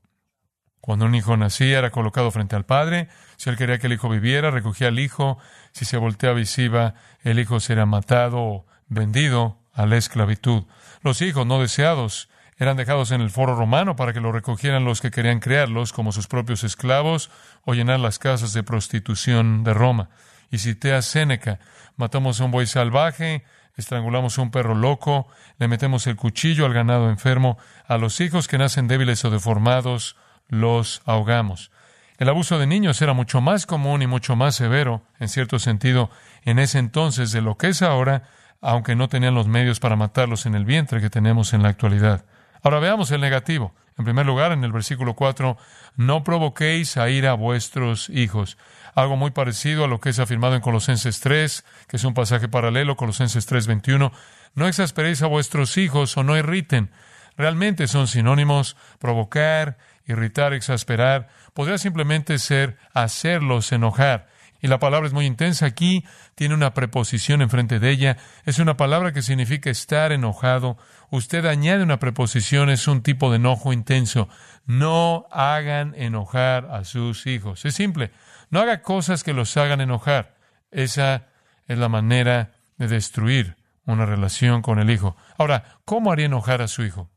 Cuando 0.82 1.06
un 1.06 1.16
hijo 1.16 1.38
nacía, 1.38 1.78
era 1.78 1.92
colocado 1.92 2.32
frente 2.32 2.56
al 2.56 2.66
padre. 2.66 3.08
Si 3.38 3.50
él 3.50 3.56
quería 3.56 3.78
que 3.78 3.88
el 3.88 3.94
hijo 3.94 4.10
viviera, 4.10 4.52
recogía 4.52 4.90
al 4.90 5.00
hijo. 5.00 5.38
Si 5.72 5.86
se 5.86 5.96
volteaba 5.96 6.36
visiva, 6.36 6.96
el 7.22 7.40
hijo 7.40 7.60
sería 7.60 7.86
matado 7.86 8.42
o 8.42 8.66
vendido 8.88 9.60
a 9.72 9.86
la 9.86 9.96
esclavitud. 9.96 10.64
Los 11.02 11.22
hijos 11.22 11.46
no 11.46 11.62
deseados 11.62 12.28
eran 12.64 12.78
dejados 12.78 13.12
en 13.12 13.22
el 13.22 13.30
foro 13.30 13.56
romano 13.56 13.96
para 13.96 14.14
que 14.14 14.22
lo 14.22 14.32
recogieran 14.32 14.86
los 14.86 15.02
que 15.02 15.12
querían 15.12 15.40
crearlos 15.40 15.94
como 15.94 16.12
sus 16.12 16.28
propios 16.28 16.64
esclavos 16.64 17.30
o 17.66 17.74
llenar 17.74 18.00
las 18.00 18.20
casas 18.20 18.54
de 18.54 18.64
prostitución 18.64 19.64
de 19.64 19.74
Roma. 19.74 20.10
Y 20.50 20.60
cité 20.60 20.94
a 20.94 21.02
Séneca, 21.02 21.60
matamos 21.96 22.40
a 22.40 22.46
un 22.46 22.52
buey 22.52 22.68
salvaje, 22.68 23.44
estrangulamos 23.76 24.38
a 24.38 24.42
un 24.42 24.52
perro 24.52 24.76
loco, 24.76 25.28
le 25.58 25.68
metemos 25.68 26.08
el 26.08 26.16
cuchillo 26.16 26.66
al 26.66 26.74
ganado 26.74 27.10
enfermo, 27.10 27.58
a 27.88 27.98
los 27.98 28.22
hijos 28.22 28.48
que 28.48 28.58
nacen 28.58 28.88
débiles 28.88 29.24
o 29.26 29.30
deformados, 29.30 30.16
los 30.48 31.02
ahogamos. 31.06 31.72
El 32.18 32.30
abuso 32.30 32.60
de 32.60 32.68
niños 32.68 33.02
era 33.02 33.14
mucho 33.14 33.42
más 33.42 33.66
común 33.66 34.02
y 34.02 34.08
mucho 34.08 34.36
más 34.36 34.56
severo, 34.56 35.02
en 35.20 35.28
cierto 35.28 35.60
sentido, 35.60 36.10
en 36.44 36.60
ese 36.60 36.80
entonces 36.80 37.32
de 37.32 37.42
lo 37.42 37.58
que 37.58 37.68
es 37.68 37.82
ahora, 37.82 38.24
aunque 38.62 38.96
no 38.96 39.10
tenían 39.10 39.34
los 39.34 39.48
medios 39.48 39.80
para 39.80 39.96
matarlos 39.96 40.46
en 40.46 40.56
el 40.56 40.64
vientre 40.64 41.02
que 41.02 41.10
tenemos 41.10 41.54
en 41.54 41.64
la 41.64 41.70
actualidad. 41.70 42.26
Ahora 42.64 42.80
veamos 42.80 43.12
el 43.12 43.22
negativo. 43.22 43.76
En 43.98 44.06
primer 44.06 44.26
lugar, 44.26 44.52
en 44.52 44.64
el 44.64 44.72
versículo 44.72 45.14
4, 45.14 45.56
no 45.98 46.24
provoquéis 46.24 46.98
a 46.98 47.10
ir 47.10 47.28
a 47.28 47.36
vuestros 47.36 48.10
hijos 48.10 48.58
algo 48.96 49.16
muy 49.18 49.32
parecido 49.32 49.86
a 49.86 49.88
lo 49.88 50.00
que 50.00 50.10
es 50.10 50.20
afirmado 50.20 50.56
en 50.56 50.62
Colosenses 50.62 51.20
3, 51.20 51.66
que 51.88 51.98
es 51.98 52.04
un 52.04 52.14
pasaje 52.14 52.48
paralelo, 52.48 52.96
Colosenses 52.96 53.46
3:21. 53.48 54.12
No 54.56 54.68
exasperéis 54.68 55.22
a 55.22 55.28
vuestros 55.28 55.78
hijos 55.78 56.16
o 56.18 56.24
no 56.24 56.38
irriten. 56.38 56.92
Realmente 57.36 57.88
son 57.88 58.08
sinónimos 58.08 58.78
provocar, 59.00 59.78
irritar, 60.06 60.54
exasperar. 60.54 61.30
Podría 61.54 61.80
simplemente 61.80 62.38
ser 62.38 62.78
hacerlos 62.94 63.72
enojar. 63.72 64.28
Y 64.64 64.70
la 64.70 64.80
palabra 64.80 65.08
es 65.08 65.14
muy 65.14 65.26
intensa 65.26 65.66
aquí, 65.66 66.06
tiene 66.36 66.56
una 66.56 66.74
preposición 66.74 67.42
enfrente 67.42 67.80
de 67.80 67.90
ella. 67.90 68.18
Es 68.46 68.60
una 68.60 68.78
palabra 68.78 69.12
que 69.12 69.22
significa 69.22 69.70
estar 69.70 70.14
enojado. 70.14 70.78
Usted 71.10 71.46
añade 71.46 71.84
una 71.84 72.00
preposición, 72.00 72.70
es 72.70 72.88
un 72.88 73.04
tipo 73.04 73.30
de 73.30 73.36
enojo 73.36 73.74
intenso. 73.74 74.30
No 74.66 75.28
hagan 75.32 75.94
enojar 75.96 76.70
a 76.72 76.86
sus 76.86 77.28
hijos. 77.28 77.66
Es 77.66 77.76
simple. 77.76 78.12
No 78.52 78.62
haga 78.62 78.82
cosas 78.82 79.26
que 79.26 79.34
los 79.34 79.58
hagan 79.58 79.82
enojar. 79.82 80.38
Esa 80.72 81.28
es 81.68 81.78
la 81.78 81.90
manera 81.90 82.54
de 82.78 82.88
destruir 82.88 83.58
una 83.86 84.06
relación 84.06 84.62
con 84.62 84.80
el 84.80 84.90
hijo. 84.90 85.18
Ahora, 85.38 85.66
¿cómo 85.84 86.10
haría 86.10 86.28
enojar 86.28 86.62
a 86.62 86.70
su 86.70 86.84
hijo? 86.84 87.10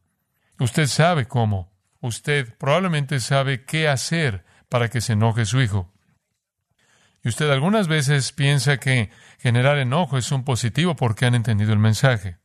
Usted 0.59 0.89
sabe 0.89 1.29
cómo. 1.29 1.71
Usted 2.01 2.57
probablemente 2.59 3.21
sabe 3.21 3.65
qué 3.65 3.87
hacer 3.87 4.45
para 4.69 4.89
que 4.89 5.01
se 5.01 5.13
enoje 5.13 5.45
su 5.45 5.61
hijo. 5.61 5.93
Y 7.23 7.29
usted 7.29 7.51
algunas 7.51 7.89
veces 7.89 8.33
piensa 8.33 8.79
que 8.79 9.11
generar 9.39 9.79
enojo 9.79 10.19
es 10.19 10.31
un 10.33 10.45
positivo 10.45 10.97
porque 10.97 11.27
han 11.27 11.35
entendido 11.35 11.73
el 11.73 11.79
mensaje. 11.79 12.39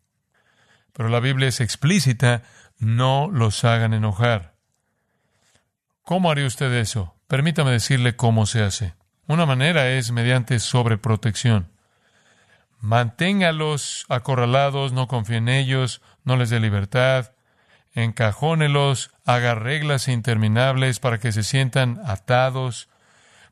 Pero 0.94 1.10
la 1.10 1.20
Biblia 1.20 1.48
es 1.48 1.62
explícita, 1.62 2.44
no 2.78 3.30
los 3.32 3.64
hagan 3.64 3.94
enojar. 3.94 4.56
¿Cómo 6.04 6.32
haría 6.32 6.48
usted 6.48 6.74
eso? 6.74 7.16
Permítame 7.28 7.72
decirle 7.72 8.16
cómo 8.16 8.46
se 8.46 8.64
hace. 8.64 8.96
Una 9.28 9.46
manera 9.46 9.90
es 9.90 10.12
mediante 10.12 10.60
sobreprotección. 10.60 11.72
Manténgalos 12.80 14.06
acorralados, 14.10 14.92
no 14.92 15.08
confíe 15.08 15.38
en 15.38 15.48
ellos, 15.48 16.02
no 16.24 16.36
les 16.36 16.50
dé 16.50 16.60
libertad, 16.60 17.32
encajónelos, 17.94 19.12
haga 19.26 19.56
reglas 19.56 20.08
interminables 20.08 21.00
para 21.00 21.20
que 21.20 21.32
se 21.32 21.44
sientan 21.44 22.02
atados, 22.06 22.90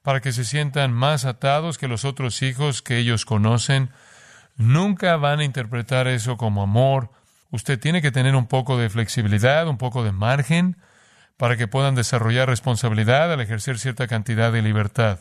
para 0.10 0.22
que 0.22 0.32
se 0.32 0.44
sientan 0.44 0.92
más 0.92 1.24
atados 1.24 1.78
que 1.78 1.88
los 1.88 2.04
otros 2.04 2.42
hijos 2.42 2.82
que 2.82 2.98
ellos 2.98 3.26
conocen. 3.26 3.92
Nunca 4.56 5.16
van 5.18 5.40
a 5.40 5.44
interpretar 5.44 6.08
eso 6.08 6.36
como 6.36 6.64
amor. 6.64 7.12
Usted 7.52 7.80
tiene 7.80 8.02
que 8.02 8.10
tener 8.10 8.36
un 8.36 8.48
poco 8.48 8.80
de 8.80 8.90
flexibilidad, 8.90 9.68
un 9.68 9.78
poco 9.78 10.04
de 10.04 10.12
margen, 10.12 10.78
para 11.38 11.58
que 11.58 11.68
puedan 11.68 11.94
desarrollar 11.94 12.50
responsabilidad 12.50 13.32
al 13.32 13.40
ejercer 13.40 13.78
cierta 13.78 14.08
cantidad 14.08 14.52
de 14.52 14.64
libertad. 14.64 15.20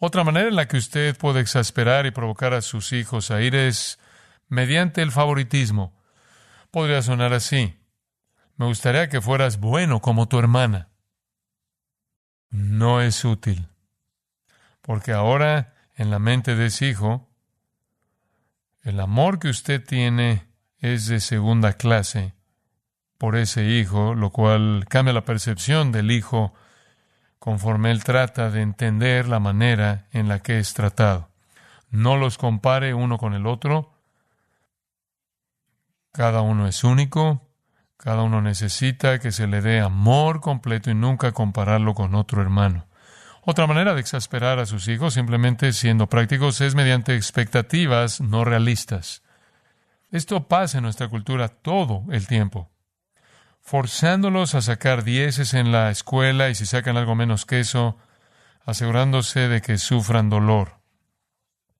Otra 0.00 0.24
manera 0.24 0.48
en 0.48 0.56
la 0.56 0.66
que 0.66 0.76
usted 0.76 1.16
puede 1.16 1.38
exasperar 1.38 2.06
y 2.06 2.10
provocar 2.10 2.54
a 2.54 2.60
sus 2.60 2.92
hijos 2.92 3.30
a 3.30 3.40
ir 3.40 3.54
es 3.54 4.00
mediante 4.48 5.00
el 5.00 5.12
favoritismo. 5.12 5.96
Podría 6.72 7.02
sonar 7.02 7.32
así. 7.34 7.78
Me 8.56 8.66
gustaría 8.66 9.08
que 9.08 9.20
fueras 9.20 9.60
bueno 9.60 10.00
como 10.00 10.26
tu 10.26 10.40
hermana. 10.40 10.88
No 12.56 13.02
es 13.02 13.22
útil. 13.26 13.68
Porque 14.80 15.12
ahora, 15.12 15.74
en 15.94 16.10
la 16.10 16.18
mente 16.18 16.56
de 16.56 16.66
ese 16.66 16.86
hijo, 16.86 17.28
el 18.82 18.98
amor 18.98 19.38
que 19.38 19.50
usted 19.50 19.84
tiene 19.84 20.46
es 20.78 21.06
de 21.06 21.20
segunda 21.20 21.74
clase 21.74 22.32
por 23.18 23.36
ese 23.36 23.66
hijo, 23.66 24.14
lo 24.14 24.30
cual 24.30 24.86
cambia 24.88 25.12
la 25.12 25.26
percepción 25.26 25.92
del 25.92 26.10
hijo 26.10 26.54
conforme 27.38 27.90
él 27.90 28.02
trata 28.02 28.50
de 28.50 28.62
entender 28.62 29.28
la 29.28 29.38
manera 29.38 30.06
en 30.12 30.26
la 30.26 30.38
que 30.38 30.58
es 30.58 30.72
tratado. 30.72 31.28
No 31.90 32.16
los 32.16 32.38
compare 32.38 32.94
uno 32.94 33.18
con 33.18 33.34
el 33.34 33.46
otro. 33.46 33.92
Cada 36.10 36.40
uno 36.40 36.66
es 36.66 36.84
único. 36.84 37.45
Cada 38.06 38.22
uno 38.22 38.40
necesita 38.40 39.18
que 39.18 39.32
se 39.32 39.48
le 39.48 39.60
dé 39.60 39.80
amor 39.80 40.40
completo 40.40 40.92
y 40.92 40.94
nunca 40.94 41.32
compararlo 41.32 41.92
con 41.92 42.14
otro 42.14 42.40
hermano. 42.40 42.86
Otra 43.42 43.66
manera 43.66 43.94
de 43.94 44.00
exasperar 44.00 44.60
a 44.60 44.66
sus 44.66 44.86
hijos, 44.86 45.14
simplemente 45.14 45.72
siendo 45.72 46.06
prácticos, 46.06 46.60
es 46.60 46.76
mediante 46.76 47.16
expectativas 47.16 48.20
no 48.20 48.44
realistas. 48.44 49.24
Esto 50.12 50.46
pasa 50.46 50.78
en 50.78 50.84
nuestra 50.84 51.08
cultura 51.08 51.48
todo 51.48 52.04
el 52.12 52.28
tiempo 52.28 52.70
forzándolos 53.60 54.54
a 54.54 54.62
sacar 54.62 55.02
dieces 55.02 55.52
en 55.52 55.72
la 55.72 55.90
escuela 55.90 56.48
y 56.48 56.54
si 56.54 56.64
sacan 56.64 56.96
algo 56.96 57.16
menos 57.16 57.44
que 57.44 57.58
eso, 57.58 57.98
asegurándose 58.64 59.48
de 59.48 59.60
que 59.60 59.78
sufran 59.78 60.30
dolor. 60.30 60.78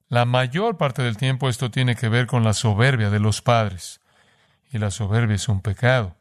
La 0.08 0.24
mayor 0.24 0.78
parte 0.78 1.02
del 1.02 1.18
tiempo 1.18 1.48
esto 1.48 1.70
tiene 1.70 1.94
que 1.94 2.08
ver 2.08 2.26
con 2.26 2.42
la 2.42 2.54
soberbia 2.54 3.10
de 3.10 3.20
los 3.20 3.40
padres. 3.40 4.00
Y 4.72 4.78
la 4.78 4.90
soberbia 4.90 5.36
es 5.36 5.48
un 5.48 5.60
pecado. 5.60 6.16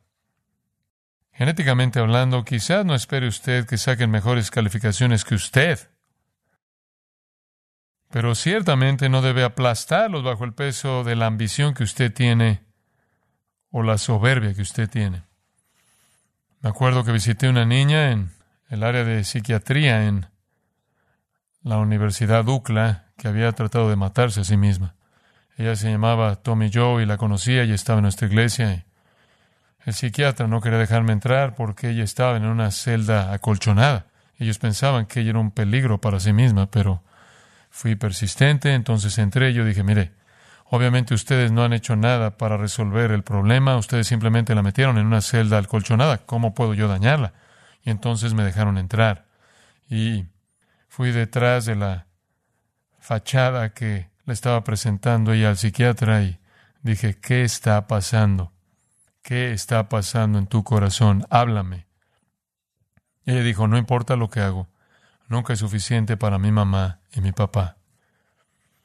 Genéticamente 1.33 1.99
hablando, 1.99 2.45
quizás 2.45 2.85
no 2.85 2.95
espere 2.95 3.27
usted 3.27 3.65
que 3.65 3.77
saquen 3.77 4.09
mejores 4.09 4.51
calificaciones 4.51 5.25
que 5.25 5.35
usted. 5.35 5.89
Pero 8.09 8.35
ciertamente 8.35 9.09
no 9.09 9.21
debe 9.21 9.43
aplastarlos 9.43 10.23
bajo 10.23 10.45
el 10.45 10.53
peso 10.53 11.03
de 11.03 11.17
la 11.17 11.25
ambición 11.25 11.73
que 11.73 11.83
usted 11.83 12.13
tiene 12.13 12.63
o 13.71 13.83
la 13.83 13.97
soberbia 13.97 14.53
que 14.53 14.61
usted 14.61 14.89
tiene. 14.89 15.23
Me 16.61 16.69
acuerdo 16.69 17.03
que 17.03 17.11
visité 17.11 17.49
una 17.49 17.65
niña 17.65 18.11
en 18.11 18.31
el 18.69 18.83
área 18.83 19.03
de 19.03 19.25
psiquiatría 19.25 20.07
en 20.07 20.27
la 21.61 21.77
Universidad 21.77 22.47
UCLA 22.47 23.11
que 23.17 23.27
había 23.27 23.51
tratado 23.51 23.89
de 23.89 23.97
matarse 23.97 24.41
a 24.41 24.43
sí 24.45 24.55
misma. 24.55 24.95
Ella 25.57 25.75
se 25.75 25.89
llamaba 25.89 26.35
Tommy 26.35 26.69
Joe 26.73 27.03
y 27.03 27.05
la 27.05 27.17
conocía 27.17 27.63
y 27.63 27.71
estaba 27.71 27.99
en 27.99 28.03
nuestra 28.03 28.27
iglesia. 28.27 28.85
El 29.85 29.93
psiquiatra 29.93 30.47
no 30.47 30.61
quería 30.61 30.79
dejarme 30.79 31.13
entrar 31.13 31.55
porque 31.55 31.89
ella 31.89 32.03
estaba 32.03 32.35
en 32.37 32.45
una 32.45 32.71
celda 32.71 33.31
acolchonada. 33.31 34.07
Ellos 34.37 34.57
pensaban 34.57 35.05
que 35.05 35.21
ella 35.21 35.29
era 35.29 35.39
un 35.39 35.51
peligro 35.51 36.01
para 36.01 36.19
sí 36.19 36.33
misma, 36.33 36.69
pero 36.69 37.03
fui 37.69 37.95
persistente, 37.95 38.73
entonces 38.73 39.17
entré 39.17 39.51
y 39.51 39.53
yo 39.53 39.63
dije, 39.63 39.83
mire, 39.83 40.11
obviamente 40.65 41.13
ustedes 41.13 41.51
no 41.51 41.63
han 41.63 41.71
hecho 41.71 41.95
nada 41.95 42.37
para 42.37 42.57
resolver 42.57 43.11
el 43.11 43.23
problema, 43.23 43.77
ustedes 43.77 44.07
simplemente 44.07 44.55
la 44.55 44.61
metieron 44.61 44.97
en 44.97 45.05
una 45.05 45.21
celda 45.21 45.59
acolchonada, 45.59 46.17
¿cómo 46.25 46.53
puedo 46.53 46.73
yo 46.73 46.87
dañarla? 46.87 47.33
Y 47.83 47.91
entonces 47.91 48.33
me 48.33 48.43
dejaron 48.43 48.77
entrar. 48.77 49.25
Y 49.89 50.25
fui 50.89 51.11
detrás 51.11 51.65
de 51.65 51.75
la 51.75 52.07
fachada 52.99 53.73
que 53.73 54.09
le 54.25 54.33
estaba 54.33 54.63
presentando 54.63 55.33
ella 55.33 55.49
al 55.49 55.57
psiquiatra 55.57 56.23
y 56.23 56.39
dije, 56.81 57.17
¿qué 57.19 57.43
está 57.43 57.87
pasando? 57.87 58.51
¿Qué 59.21 59.53
está 59.53 59.89
pasando 59.89 60.37
en 60.39 60.47
tu 60.47 60.63
corazón? 60.63 61.25
Háblame. 61.29 61.87
ella 63.25 63.41
dijo, 63.41 63.67
no 63.67 63.77
importa 63.77 64.15
lo 64.15 64.29
que 64.29 64.39
hago, 64.39 64.67
nunca 65.27 65.53
es 65.53 65.59
suficiente 65.59 66.17
para 66.17 66.37
mi 66.37 66.51
mamá 66.51 66.99
y 67.13 67.21
mi 67.21 67.31
papá. 67.31 67.77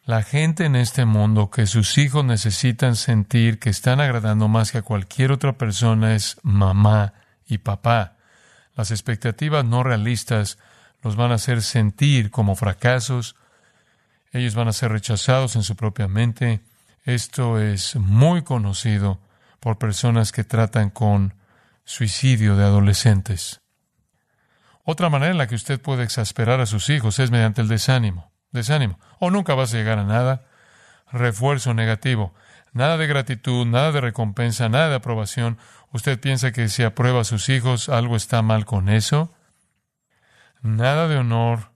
La 0.05 0.23
gente 0.23 0.65
en 0.65 0.77
este 0.77 1.05
mundo 1.05 1.51
que 1.51 1.67
sus 1.67 1.99
hijos 1.99 2.25
necesitan 2.25 2.97
sentir 2.97 3.59
que 3.59 3.71
están 3.71 4.01
agradando 4.01 4.49
más 4.49 4.73
que 4.73 4.79
a 4.79 4.83
cualquier 4.83 5.31
otra 5.31 5.59
persona 5.59 6.15
es 6.15 6.39
mamá 6.43 7.13
y 7.47 7.59
papá. 7.59 8.17
Las 8.75 8.91
expectativas 8.91 9.65
no 9.65 9.83
realistas 9.83 10.59
los 11.03 11.17
van 11.17 11.33
a 11.33 11.37
hacer 11.37 11.63
sentir 11.63 12.31
como 12.31 12.57
fracasos, 12.57 13.37
ellos 14.33 14.55
van 14.55 14.69
a 14.69 14.73
ser 14.73 14.93
rechazados 14.93 15.57
en 15.57 15.63
su 15.63 15.77
propia 15.77 16.09
mente. 16.09 16.61
Esto 17.05 17.59
es 17.59 17.97
muy 17.97 18.43
conocido 18.43 19.21
por 19.59 19.79
personas 19.79 20.33
que 20.33 20.45
tratan 20.45 20.91
con 20.91 21.35
suicidio 21.85 22.57
de 22.57 22.65
adolescentes. 22.65 23.61
Otra 24.85 25.11
manera 25.11 25.33
en 25.33 25.39
la 25.39 25.47
que 25.47 25.55
usted 25.55 25.81
puede 25.81 26.05
exasperar 26.05 26.61
a 26.61 26.67
sus 26.67 26.89
hijos 26.91 27.19
es 27.19 27.31
mediante 27.31 27.61
el 27.61 27.69
desánimo. 27.69 28.33
Desánimo. 28.53 28.99
O 29.19 29.31
nunca 29.31 29.55
vas 29.55 29.75
a 29.75 29.77
llegar 29.77 29.99
a 29.99 30.05
nada. 30.05 30.47
Refuerzo 31.13 31.75
negativo. 31.75 32.35
Nada 32.73 32.97
de 32.97 33.07
gratitud, 33.07 33.67
nada 33.67 33.93
de 33.93 34.01
recompensa, 34.01 34.69
nada 34.69 34.89
de 34.89 34.95
aprobación. 34.97 35.59
¿Usted 35.93 36.21
piensa 36.21 36.53
que 36.53 36.69
si 36.69 36.85
aprueba 36.85 37.21
a 37.21 37.25
sus 37.25 37.49
hijos 37.49 37.89
algo 37.89 38.17
está 38.17 38.43
mal 38.43 38.65
con 38.65 38.89
eso? 38.89 39.35
Nada 40.63 41.09
de 41.09 41.17
honor, 41.17 41.70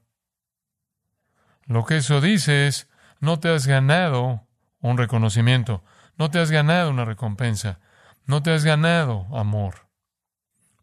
lo 1.67 1.85
que 1.85 1.99
eso 1.99 2.21
dice 2.21 2.67
es, 2.67 2.89
no 3.21 3.41
te 3.41 3.49
has 3.49 3.67
ganado 3.67 4.47
un 4.81 4.99
reconocimiento, 4.99 5.83
no 6.17 6.31
te 6.31 6.39
has 6.39 6.51
ganado 6.51 6.91
una 6.91 7.05
recompensa, 7.05 7.81
no 8.27 8.43
te 8.43 8.53
has 8.53 8.65
ganado 8.65 9.27
amor. 9.37 9.89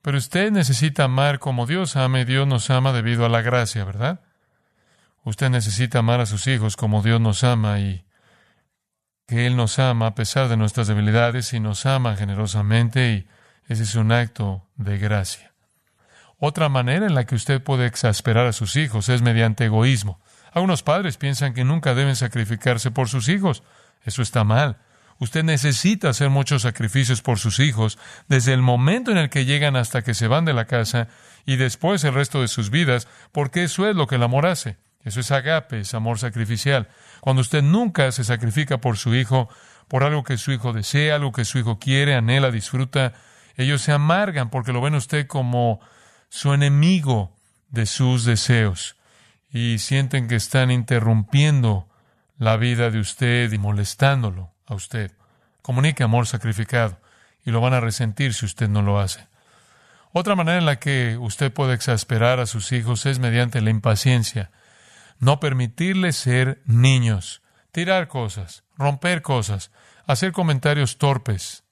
Pero 0.01 0.17
usted 0.17 0.51
necesita 0.51 1.03
amar 1.03 1.39
como 1.39 1.67
Dios 1.67 1.95
ama 1.95 2.21
y 2.21 2.25
Dios 2.25 2.47
nos 2.47 2.69
ama 2.71 2.91
debido 2.91 3.25
a 3.25 3.29
la 3.29 3.41
gracia, 3.41 3.83
¿verdad? 3.85 4.21
Usted 5.23 5.49
necesita 5.49 5.99
amar 5.99 6.19
a 6.19 6.25
sus 6.25 6.47
hijos 6.47 6.75
como 6.75 7.03
Dios 7.03 7.21
nos 7.21 7.43
ama 7.43 7.79
y 7.79 8.03
que 9.27 9.45
Él 9.45 9.55
nos 9.55 9.77
ama 9.77 10.07
a 10.07 10.15
pesar 10.15 10.49
de 10.49 10.57
nuestras 10.57 10.87
debilidades 10.87 11.53
y 11.53 11.59
nos 11.59 11.85
ama 11.85 12.15
generosamente 12.15 13.13
y 13.13 13.27
ese 13.71 13.83
es 13.83 13.95
un 13.95 14.11
acto 14.11 14.67
de 14.75 14.97
gracia. 14.97 15.53
Otra 16.39 16.69
manera 16.69 17.05
en 17.05 17.13
la 17.13 17.25
que 17.25 17.35
usted 17.35 17.61
puede 17.61 17.85
exasperar 17.85 18.47
a 18.47 18.53
sus 18.53 18.75
hijos 18.75 19.09
es 19.09 19.21
mediante 19.21 19.65
egoísmo. 19.65 20.19
Algunos 20.51 20.83
padres 20.83 21.17
piensan 21.17 21.53
que 21.53 21.63
nunca 21.63 21.95
deben 21.95 22.15
sacrificarse 22.15 22.91
por 22.91 23.07
sus 23.07 23.29
hijos. 23.29 23.63
Eso 24.03 24.21
está 24.21 24.43
mal. 24.43 24.77
Usted 25.19 25.43
necesita 25.43 26.09
hacer 26.09 26.29
muchos 26.29 26.63
sacrificios 26.63 27.21
por 27.21 27.37
sus 27.37 27.59
hijos 27.59 27.97
desde 28.27 28.53
el 28.53 28.61
momento 28.61 29.11
en 29.11 29.17
el 29.17 29.29
que 29.29 29.45
llegan 29.45 29.75
hasta 29.75 30.01
que 30.01 30.15
se 30.15 30.27
van 30.27 30.45
de 30.45 30.53
la 30.53 30.65
casa 30.65 31.07
y 31.45 31.55
después 31.57 32.03
el 32.03 32.15
resto 32.15 32.41
de 32.41 32.47
sus 32.47 32.69
vidas, 32.69 33.07
porque 33.31 33.63
eso 33.63 33.87
es 33.87 33.95
lo 33.95 34.07
que 34.07 34.15
el 34.15 34.23
amor 34.23 34.45
hace. 34.45 34.77
Eso 35.03 35.19
es 35.19 35.31
agape, 35.31 35.81
es 35.81 35.93
amor 35.93 36.19
sacrificial. 36.19 36.87
Cuando 37.21 37.41
usted 37.41 37.61
nunca 37.61 38.11
se 38.11 38.23
sacrifica 38.23 38.79
por 38.79 38.97
su 38.97 39.15
hijo, 39.15 39.47
por 39.87 40.03
algo 40.03 40.23
que 40.23 40.37
su 40.37 40.51
hijo 40.51 40.73
desea, 40.73 41.15
algo 41.15 41.31
que 41.31 41.45
su 41.45 41.59
hijo 41.59 41.79
quiere, 41.79 42.15
anhela, 42.15 42.51
disfruta, 42.51 43.13
ellos 43.57 43.81
se 43.81 43.91
amargan 43.91 44.49
porque 44.49 44.73
lo 44.73 44.81
ven 44.81 44.95
usted 44.95 45.27
como 45.27 45.79
su 46.29 46.53
enemigo 46.53 47.35
de 47.69 47.85
sus 47.85 48.25
deseos 48.25 48.95
y 49.51 49.79
sienten 49.79 50.27
que 50.27 50.35
están 50.35 50.71
interrumpiendo 50.71 51.89
la 52.37 52.57
vida 52.57 52.89
de 52.89 52.99
usted 52.99 53.51
y 53.51 53.57
molestándolo 53.57 54.53
a 54.65 54.75
usted. 54.75 55.11
Comunique 55.61 56.03
amor 56.03 56.25
sacrificado 56.25 56.99
y 57.45 57.51
lo 57.51 57.61
van 57.61 57.73
a 57.73 57.79
resentir 57.79 58.33
si 58.33 58.45
usted 58.45 58.69
no 58.69 58.81
lo 58.81 58.99
hace. 58.99 59.27
Otra 60.13 60.35
manera 60.35 60.57
en 60.57 60.65
la 60.65 60.79
que 60.79 61.17
usted 61.17 61.53
puede 61.53 61.73
exasperar 61.73 62.39
a 62.39 62.45
sus 62.45 62.71
hijos 62.71 63.05
es 63.05 63.19
mediante 63.19 63.61
la 63.61 63.69
impaciencia. 63.69 64.51
No 65.19 65.39
permitirles 65.39 66.15
ser 66.15 66.61
niños, 66.65 67.41
tirar 67.71 68.07
cosas, 68.07 68.63
romper 68.77 69.21
cosas, 69.21 69.71
hacer 70.05 70.31
comentarios 70.31 70.97
torpes, 70.97 71.63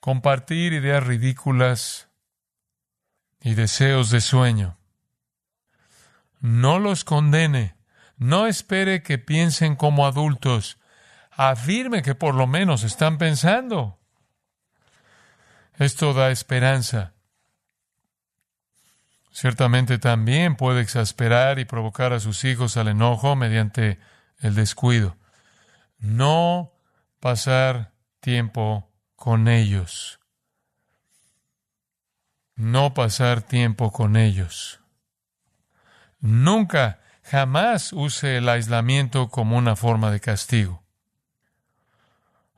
compartir 0.00 0.72
ideas 0.72 1.06
ridículas 1.06 2.08
y 3.40 3.54
deseos 3.54 4.10
de 4.10 4.20
sueño. 4.20 4.79
No 6.40 6.78
los 6.78 7.04
condene. 7.04 7.76
No 8.16 8.46
espere 8.46 9.02
que 9.02 9.18
piensen 9.18 9.76
como 9.76 10.06
adultos. 10.06 10.78
Afirme 11.30 12.02
que 12.02 12.14
por 12.14 12.34
lo 12.34 12.46
menos 12.46 12.82
están 12.82 13.18
pensando. 13.18 13.98
Esto 15.74 16.12
da 16.12 16.30
esperanza. 16.30 17.14
Ciertamente 19.32 19.98
también 19.98 20.56
puede 20.56 20.80
exasperar 20.80 21.58
y 21.58 21.64
provocar 21.64 22.12
a 22.12 22.20
sus 22.20 22.44
hijos 22.44 22.76
al 22.76 22.88
enojo 22.88 23.36
mediante 23.36 23.98
el 24.38 24.54
descuido. 24.54 25.16
No 25.98 26.72
pasar 27.20 27.92
tiempo 28.20 28.90
con 29.14 29.48
ellos. 29.48 30.18
No 32.56 32.92
pasar 32.92 33.42
tiempo 33.42 33.92
con 33.92 34.16
ellos. 34.16 34.79
Nunca, 36.20 37.00
jamás 37.22 37.92
use 37.92 38.36
el 38.36 38.48
aislamiento 38.48 39.28
como 39.28 39.56
una 39.56 39.76
forma 39.76 40.10
de 40.10 40.20
castigo. 40.20 40.82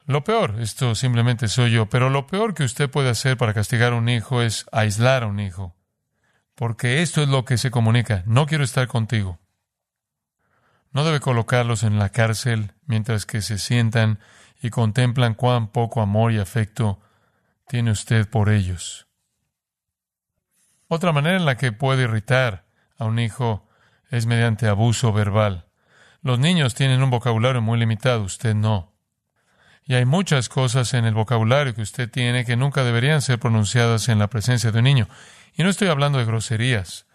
Lo 0.04 0.24
peor, 0.24 0.60
esto 0.60 0.94
simplemente 0.94 1.46
soy 1.46 1.70
yo, 1.70 1.88
pero 1.88 2.10
lo 2.10 2.26
peor 2.26 2.54
que 2.54 2.64
usted 2.64 2.90
puede 2.90 3.10
hacer 3.10 3.36
para 3.36 3.54
castigar 3.54 3.92
a 3.92 3.96
un 3.96 4.08
hijo 4.08 4.42
es 4.42 4.66
aislar 4.72 5.22
a 5.22 5.26
un 5.28 5.38
hijo. 5.38 5.76
Porque 6.56 7.02
esto 7.02 7.22
es 7.22 7.28
lo 7.28 7.44
que 7.44 7.56
se 7.56 7.70
comunica. 7.70 8.24
No 8.26 8.46
quiero 8.46 8.64
estar 8.64 8.88
contigo. 8.88 9.38
No 10.90 11.04
debe 11.04 11.20
colocarlos 11.20 11.84
en 11.84 11.98
la 11.98 12.10
cárcel 12.10 12.72
mientras 12.84 13.26
que 13.26 13.40
se 13.40 13.58
sientan 13.58 14.18
y 14.60 14.70
contemplan 14.70 15.34
cuán 15.34 15.68
poco 15.68 16.02
amor 16.02 16.32
y 16.32 16.38
afecto 16.38 17.00
tiene 17.68 17.92
usted 17.92 18.28
por 18.28 18.50
ellos. 18.50 19.06
Otra 20.88 21.12
manera 21.12 21.36
en 21.36 21.46
la 21.46 21.56
que 21.56 21.72
puede 21.72 22.02
irritar 22.02 22.61
a 23.02 23.06
un 23.06 23.18
hijo 23.18 23.68
es 24.10 24.26
mediante 24.26 24.68
abuso 24.68 25.12
verbal. 25.12 25.66
Los 26.22 26.38
niños 26.38 26.74
tienen 26.74 27.02
un 27.02 27.10
vocabulario 27.10 27.60
muy 27.60 27.78
limitado, 27.78 28.22
usted 28.22 28.54
no. 28.54 28.92
Y 29.84 29.94
hay 29.94 30.04
muchas 30.04 30.48
cosas 30.48 30.94
en 30.94 31.04
el 31.04 31.14
vocabulario 31.14 31.74
que 31.74 31.82
usted 31.82 32.08
tiene 32.08 32.44
que 32.44 32.56
nunca 32.56 32.84
deberían 32.84 33.20
ser 33.20 33.40
pronunciadas 33.40 34.08
en 34.08 34.20
la 34.20 34.28
presencia 34.28 34.70
de 34.70 34.78
un 34.78 34.84
niño. 34.84 35.08
Y 35.54 35.64
no 35.64 35.68
estoy 35.68 35.88
hablando 35.88 36.18
de 36.18 36.24
groserías, 36.24 37.06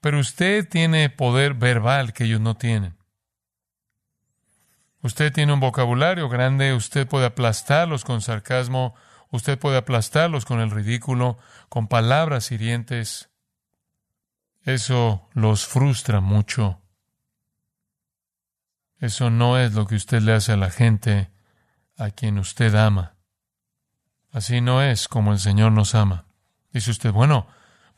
pero 0.00 0.18
usted 0.18 0.66
tiene 0.68 1.10
poder 1.10 1.54
verbal 1.54 2.12
que 2.14 2.24
ellos 2.24 2.40
no 2.40 2.56
tienen. 2.56 2.96
Usted 5.02 5.32
tiene 5.32 5.52
un 5.52 5.60
vocabulario 5.60 6.30
grande, 6.30 6.72
usted 6.72 7.06
puede 7.06 7.26
aplastarlos 7.26 8.04
con 8.04 8.22
sarcasmo, 8.22 8.94
usted 9.30 9.58
puede 9.58 9.76
aplastarlos 9.76 10.46
con 10.46 10.60
el 10.60 10.70
ridículo, 10.70 11.36
con 11.68 11.88
palabras 11.88 12.50
hirientes. 12.50 13.28
Eso 14.64 15.28
los 15.34 15.66
frustra 15.66 16.20
mucho. 16.20 16.80
Eso 18.98 19.30
no 19.30 19.58
es 19.58 19.74
lo 19.74 19.86
que 19.86 19.96
usted 19.96 20.22
le 20.22 20.32
hace 20.32 20.52
a 20.52 20.56
la 20.56 20.70
gente 20.70 21.30
a 21.96 22.10
quien 22.10 22.38
usted 22.38 22.74
ama. 22.74 23.16
Así 24.32 24.60
no 24.60 24.82
es 24.82 25.06
como 25.06 25.32
el 25.32 25.38
Señor 25.38 25.72
nos 25.72 25.94
ama. 25.94 26.24
Dice 26.72 26.90
usted, 26.90 27.12
bueno, 27.12 27.46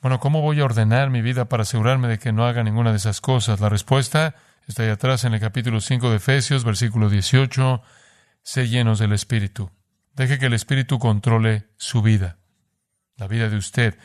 bueno, 0.02 0.20
¿cómo 0.20 0.42
voy 0.42 0.60
a 0.60 0.64
ordenar 0.64 1.08
mi 1.08 1.22
vida 1.22 1.48
para 1.48 1.62
asegurarme 1.62 2.08
de 2.08 2.18
que 2.18 2.32
no 2.32 2.44
haga 2.44 2.62
ninguna 2.62 2.90
de 2.90 2.98
esas 2.98 3.20
cosas? 3.20 3.60
La 3.60 3.68
respuesta 3.68 4.34
está 4.66 4.82
ahí 4.82 4.90
atrás 4.90 5.24
en 5.24 5.34
el 5.34 5.40
capítulo 5.40 5.80
5 5.80 6.10
de 6.10 6.16
Efesios, 6.16 6.64
versículo 6.64 7.08
18, 7.08 7.82
sé 8.42 8.68
llenos 8.68 8.98
del 8.98 9.12
Espíritu. 9.12 9.70
Deje 10.14 10.38
que 10.38 10.46
el 10.46 10.52
Espíritu 10.52 10.98
controle 10.98 11.68
su 11.76 12.02
vida, 12.02 12.38
la 13.16 13.28
vida 13.28 13.48
de 13.48 13.56
usted. 13.56 13.98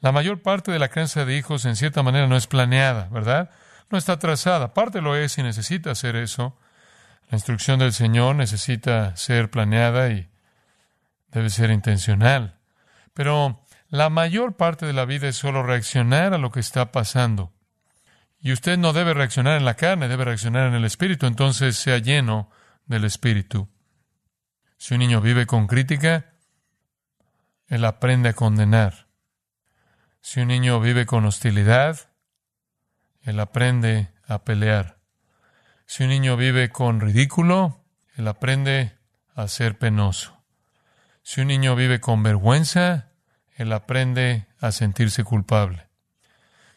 La 0.00 0.12
mayor 0.12 0.42
parte 0.42 0.70
de 0.70 0.78
la 0.78 0.88
crianza 0.88 1.24
de 1.24 1.36
hijos, 1.36 1.64
en 1.64 1.76
cierta 1.76 2.02
manera, 2.02 2.26
no 2.26 2.36
es 2.36 2.46
planeada, 2.46 3.08
¿verdad? 3.10 3.50
No 3.90 3.98
está 3.98 4.18
trazada. 4.18 4.74
Parte 4.74 5.00
lo 5.00 5.16
es 5.16 5.38
y 5.38 5.42
necesita 5.42 5.90
hacer 5.90 6.14
eso. 6.14 6.56
La 7.30 7.36
instrucción 7.36 7.78
del 7.78 7.92
Señor 7.92 8.36
necesita 8.36 9.16
ser 9.16 9.50
planeada 9.50 10.10
y 10.10 10.28
debe 11.30 11.50
ser 11.50 11.70
intencional. 11.70 12.58
Pero 13.12 13.64
la 13.88 14.08
mayor 14.08 14.56
parte 14.56 14.86
de 14.86 14.92
la 14.92 15.04
vida 15.04 15.28
es 15.28 15.36
solo 15.36 15.62
reaccionar 15.62 16.32
a 16.32 16.38
lo 16.38 16.50
que 16.52 16.60
está 16.60 16.92
pasando. 16.92 17.52
Y 18.40 18.52
usted 18.52 18.78
no 18.78 18.92
debe 18.92 19.14
reaccionar 19.14 19.56
en 19.56 19.64
la 19.64 19.74
carne, 19.74 20.08
debe 20.08 20.24
reaccionar 20.24 20.68
en 20.68 20.74
el 20.74 20.84
Espíritu. 20.84 21.26
Entonces 21.26 21.76
sea 21.76 21.98
lleno 21.98 22.50
del 22.86 23.04
Espíritu. 23.04 23.68
Si 24.76 24.94
un 24.94 25.00
niño 25.00 25.20
vive 25.20 25.46
con 25.46 25.66
crítica, 25.66 26.26
él 27.66 27.84
aprende 27.84 28.28
a 28.28 28.34
condenar. 28.34 29.07
Si 30.20 30.40
un 30.40 30.48
niño 30.48 30.80
vive 30.80 31.06
con 31.06 31.24
hostilidad, 31.24 32.10
él 33.22 33.40
aprende 33.40 34.10
a 34.26 34.44
pelear. 34.44 34.98
Si 35.86 36.02
un 36.02 36.10
niño 36.10 36.36
vive 36.36 36.70
con 36.70 37.00
ridículo, 37.00 37.84
él 38.16 38.28
aprende 38.28 38.98
a 39.34 39.48
ser 39.48 39.78
penoso. 39.78 40.42
Si 41.22 41.40
un 41.40 41.48
niño 41.48 41.76
vive 41.76 42.00
con 42.00 42.22
vergüenza, 42.22 43.12
él 43.54 43.72
aprende 43.72 44.46
a 44.60 44.72
sentirse 44.72 45.24
culpable. 45.24 45.88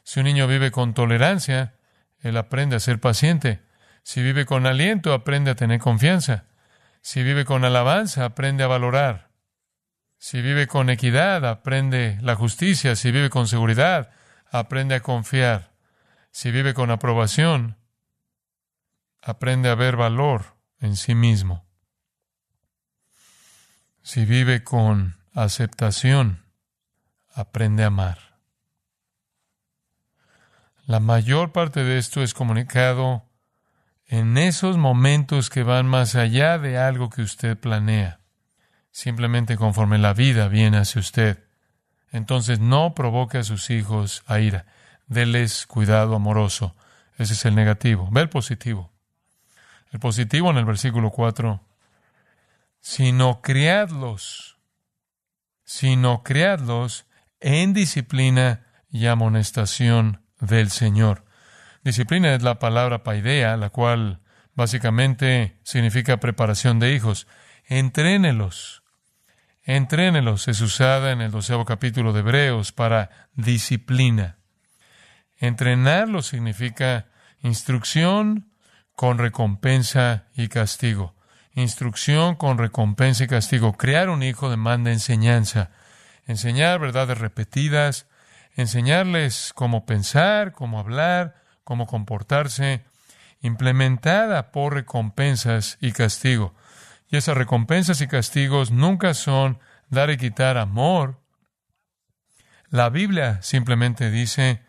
Si 0.04 0.19
un 0.19 0.25
niño 0.25 0.47
vive 0.47 0.71
con 0.71 0.93
tolerancia, 0.93 1.75
él 2.19 2.38
aprende 2.38 2.75
a 2.75 2.80
ser 2.80 2.99
paciente. 2.99 3.62
Si 4.04 4.21
vive 4.21 4.45
con 4.45 4.65
aliento, 4.65 5.13
aprende 5.13 5.51
a 5.51 5.56
tener 5.56 5.80
confianza. 5.80 6.45
Si 7.01 7.23
vive 7.23 7.45
con 7.45 7.65
alabanza, 7.65 8.25
aprende 8.25 8.63
a 8.63 8.67
valorar. 8.67 9.31
Si 10.23 10.39
vive 10.39 10.67
con 10.67 10.91
equidad, 10.91 11.43
aprende 11.47 12.19
la 12.21 12.36
justicia. 12.36 12.95
Si 12.95 13.10
vive 13.10 13.31
con 13.31 13.47
seguridad, 13.47 14.12
aprende 14.51 14.93
a 14.93 14.99
confiar. 14.99 15.71
Si 16.29 16.51
vive 16.51 16.75
con 16.75 16.91
aprobación, 16.91 17.75
aprende 19.19 19.69
a 19.69 19.73
ver 19.73 19.95
valor 19.95 20.57
en 20.79 20.95
sí 20.95 21.15
mismo. 21.15 21.65
Si 24.03 24.23
vive 24.23 24.63
con 24.63 25.17
aceptación, 25.34 26.45
aprende 27.34 27.84
a 27.84 27.88
amar. 27.88 28.38
La 30.86 30.99
mayor 30.99 31.51
parte 31.51 31.84
de 31.84 31.97
esto 31.97 32.21
es 32.21 32.36
comunicado 32.36 33.25
en 34.05 34.38
esos 34.38 34.77
momentos 34.77 35.49
que 35.49 35.63
van 35.63 35.88
más 35.88 36.13
allá 36.13 36.60
de 36.60 36.77
algo 36.77 37.10
que 37.10 37.23
usted 37.23 37.57
planea, 37.57 38.20
simplemente 38.91 39.58
conforme 39.58 39.97
la 39.97 40.13
vida 40.13 40.47
viene 40.47 40.77
hacia 40.77 40.99
usted. 40.99 41.43
Entonces 42.12 42.60
no 42.60 42.93
provoque 42.93 43.39
a 43.39 43.43
sus 43.43 43.69
hijos 43.69 44.23
a 44.27 44.39
ira, 44.39 44.65
déles 45.08 45.65
cuidado 45.65 46.15
amoroso. 46.15 46.75
Ese 47.17 47.34
es 47.34 47.45
el 47.45 47.56
negativo. 47.56 48.10
Ve 48.12 48.21
el 48.21 48.30
positivo. 48.30 48.91
El 49.91 49.99
positivo 49.99 50.49
en 50.51 50.58
el 50.58 50.65
versículo 50.65 51.12
4, 51.12 51.62
sino 52.80 53.41
criadlos, 53.41 54.58
sino 55.63 56.23
criadlos 56.23 57.06
en 57.39 57.73
disciplina 57.73 58.65
y 58.89 59.08
amonestación 59.08 60.21
del 60.39 60.69
Señor. 60.69 61.25
Disciplina 61.84 62.34
es 62.34 62.43
la 62.43 62.60
palabra 62.60 63.04
paidea, 63.04 63.58
la 63.58 63.69
cual 63.69 64.19
básicamente 64.56 65.58
significa 65.63 66.19
preparación 66.19 66.80
de 66.80 66.93
hijos. 66.93 67.27
Entrénelos. 67.65 68.81
Entrénelos 69.73 70.49
es 70.49 70.60
usada 70.60 71.13
en 71.13 71.21
el 71.21 71.31
doceavo 71.31 71.63
capítulo 71.63 72.12
de 72.12 72.19
Hebreos 72.19 72.73
para 72.73 73.29
disciplina. 73.36 74.36
Entrenarlos 75.38 76.27
significa 76.27 77.05
instrucción 77.41 78.51
con 78.97 79.17
recompensa 79.17 80.25
y 80.36 80.49
castigo. 80.49 81.15
Instrucción 81.53 82.36
con 82.36 82.57
recompensa 82.57 83.23
y 83.23 83.27
castigo. 83.27 83.71
Crear 83.77 84.10
un 84.10 84.23
hijo 84.23 84.49
demanda 84.49 84.91
enseñanza. 84.91 85.69
Enseñar 86.27 86.77
verdades 86.79 87.17
repetidas, 87.17 88.07
enseñarles 88.57 89.53
cómo 89.55 89.86
pensar, 89.86 90.51
cómo 90.51 90.81
hablar, 90.81 91.36
cómo 91.63 91.88
comportarse, 91.88 92.84
implementada 93.39 94.51
por 94.51 94.73
recompensas 94.73 95.77
y 95.79 95.93
castigo. 95.93 96.53
Y 97.12 97.17
esas 97.17 97.36
recompensas 97.36 98.00
y 98.00 98.08
castigos 98.08 98.71
nunca 98.71 99.13
son 99.13 99.60
dar 99.89 100.10
y 100.10 100.17
quitar 100.17 100.58
amor. 100.58 101.21
La 102.69 102.89
Biblia 102.89 103.41
simplemente 103.41 104.10
dice, 104.10 104.63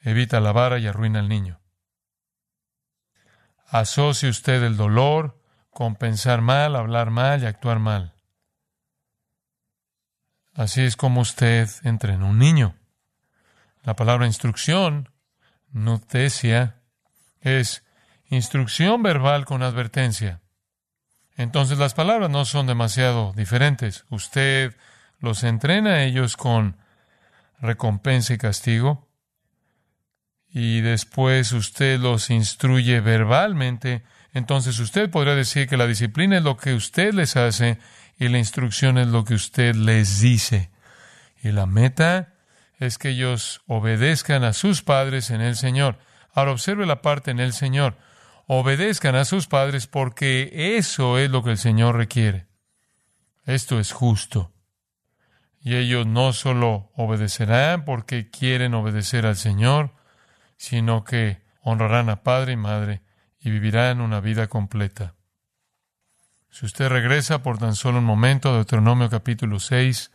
evita 0.00 0.40
la 0.40 0.52
vara 0.52 0.78
y 0.78 0.86
arruina 0.86 1.20
al 1.20 1.28
niño. 1.28 1.60
Asocie 3.68 4.30
usted 4.30 4.62
el 4.62 4.78
dolor 4.78 5.38
con 5.70 5.96
pensar 5.96 6.40
mal, 6.40 6.76
hablar 6.76 7.10
mal 7.10 7.42
y 7.42 7.46
actuar 7.46 7.78
mal. 7.78 8.14
Así 10.54 10.82
es 10.82 10.96
como 10.96 11.20
usted 11.20 11.68
entrena 11.82 12.24
un 12.24 12.38
niño. 12.38 12.74
La 13.82 13.96
palabra 13.96 14.26
instrucción 14.26 15.10
Nutesia 15.70 16.82
es 17.40 17.84
instrucción 18.26 19.02
verbal 19.02 19.44
con 19.44 19.62
advertencia. 19.62 20.41
Entonces 21.42 21.78
las 21.78 21.94
palabras 21.94 22.30
no 22.30 22.44
son 22.44 22.66
demasiado 22.66 23.32
diferentes. 23.34 24.04
Usted 24.10 24.76
los 25.20 25.44
entrena 25.44 25.90
a 25.90 26.04
ellos 26.04 26.36
con 26.36 26.76
recompensa 27.60 28.34
y 28.34 28.38
castigo 28.38 29.08
y 30.48 30.80
después 30.82 31.52
usted 31.52 31.98
los 31.98 32.30
instruye 32.30 33.00
verbalmente. 33.00 34.04
Entonces 34.32 34.78
usted 34.78 35.10
podría 35.10 35.34
decir 35.34 35.68
que 35.68 35.76
la 35.76 35.86
disciplina 35.86 36.38
es 36.38 36.42
lo 36.44 36.56
que 36.56 36.74
usted 36.74 37.12
les 37.12 37.36
hace 37.36 37.78
y 38.18 38.28
la 38.28 38.38
instrucción 38.38 38.98
es 38.98 39.08
lo 39.08 39.24
que 39.24 39.34
usted 39.34 39.74
les 39.74 40.20
dice. 40.20 40.70
Y 41.42 41.50
la 41.50 41.66
meta 41.66 42.34
es 42.78 42.98
que 42.98 43.10
ellos 43.10 43.62
obedezcan 43.66 44.44
a 44.44 44.52
sus 44.52 44.82
padres 44.82 45.30
en 45.30 45.40
el 45.40 45.56
Señor. 45.56 45.98
Ahora 46.32 46.52
observe 46.52 46.86
la 46.86 47.02
parte 47.02 47.30
en 47.30 47.40
el 47.40 47.52
Señor. 47.52 47.96
Obedezcan 48.54 49.14
a 49.14 49.24
sus 49.24 49.46
padres 49.46 49.86
porque 49.86 50.76
eso 50.76 51.16
es 51.16 51.30
lo 51.30 51.42
que 51.42 51.52
el 51.52 51.56
Señor 51.56 51.96
requiere. 51.96 52.48
Esto 53.46 53.80
es 53.80 53.92
justo. 53.92 54.52
Y 55.58 55.76
ellos 55.76 56.06
no 56.06 56.34
solo 56.34 56.90
obedecerán 56.94 57.86
porque 57.86 58.28
quieren 58.28 58.74
obedecer 58.74 59.24
al 59.24 59.36
Señor, 59.36 59.94
sino 60.58 61.02
que 61.02 61.40
honrarán 61.62 62.10
a 62.10 62.22
padre 62.22 62.52
y 62.52 62.56
madre 62.58 63.00
y 63.40 63.50
vivirán 63.50 64.02
una 64.02 64.20
vida 64.20 64.48
completa. 64.48 65.14
Si 66.50 66.66
usted 66.66 66.90
regresa 66.90 67.42
por 67.42 67.56
tan 67.56 67.74
solo 67.74 68.00
un 68.00 68.04
momento 68.04 68.50
a 68.50 68.56
Deuteronomio 68.56 69.08
capítulo 69.08 69.60
6, 69.60 70.10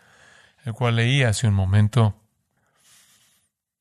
el 0.64 0.74
cual 0.74 0.98
leí 0.98 1.24
hace 1.24 1.48
un 1.48 1.56
momento, 1.56 2.22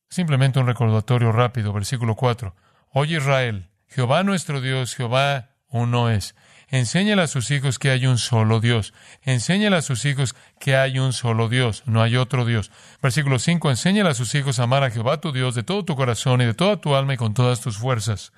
Simplemente 0.08 0.58
un 0.58 0.66
recordatorio 0.66 1.30
rápido, 1.30 1.74
versículo 1.74 2.14
4. 2.14 2.54
Oye 2.92 3.18
Israel, 3.18 3.68
Jehová 3.88 4.22
nuestro 4.22 4.60
Dios, 4.60 4.94
Jehová 4.94 5.50
uno 5.68 6.10
es. 6.10 6.34
Enséñale 6.68 7.22
a 7.22 7.26
sus 7.28 7.52
hijos 7.52 7.78
que 7.78 7.90
hay 7.90 8.06
un 8.06 8.18
solo 8.18 8.60
Dios. 8.60 8.92
Enséñale 9.22 9.76
a 9.76 9.82
sus 9.82 10.04
hijos 10.04 10.34
que 10.58 10.76
hay 10.76 10.98
un 10.98 11.12
solo 11.12 11.48
Dios, 11.48 11.84
no 11.86 12.02
hay 12.02 12.16
otro 12.16 12.44
Dios. 12.44 12.72
Versículo 13.00 13.38
5. 13.38 13.70
Enséñale 13.70 14.10
a 14.10 14.14
sus 14.14 14.34
hijos 14.34 14.58
a 14.58 14.64
amar 14.64 14.82
a 14.82 14.90
Jehová 14.90 15.20
tu 15.20 15.30
Dios 15.32 15.54
de 15.54 15.62
todo 15.62 15.84
tu 15.84 15.94
corazón 15.94 16.40
y 16.40 16.44
de 16.44 16.54
toda 16.54 16.80
tu 16.80 16.96
alma 16.96 17.14
y 17.14 17.16
con 17.16 17.34
todas 17.34 17.60
tus 17.60 17.78
fuerzas. 17.78 18.32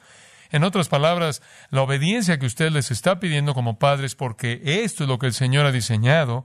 En 0.50 0.62
otras 0.64 0.88
palabras, 0.88 1.42
la 1.70 1.82
obediencia 1.82 2.38
que 2.38 2.46
usted 2.46 2.70
les 2.70 2.90
está 2.90 3.18
pidiendo 3.18 3.54
como 3.54 3.78
padres, 3.78 4.14
porque 4.14 4.60
esto 4.64 5.04
es 5.04 5.08
lo 5.08 5.18
que 5.18 5.26
el 5.26 5.34
Señor 5.34 5.66
ha 5.66 5.72
diseñado, 5.72 6.44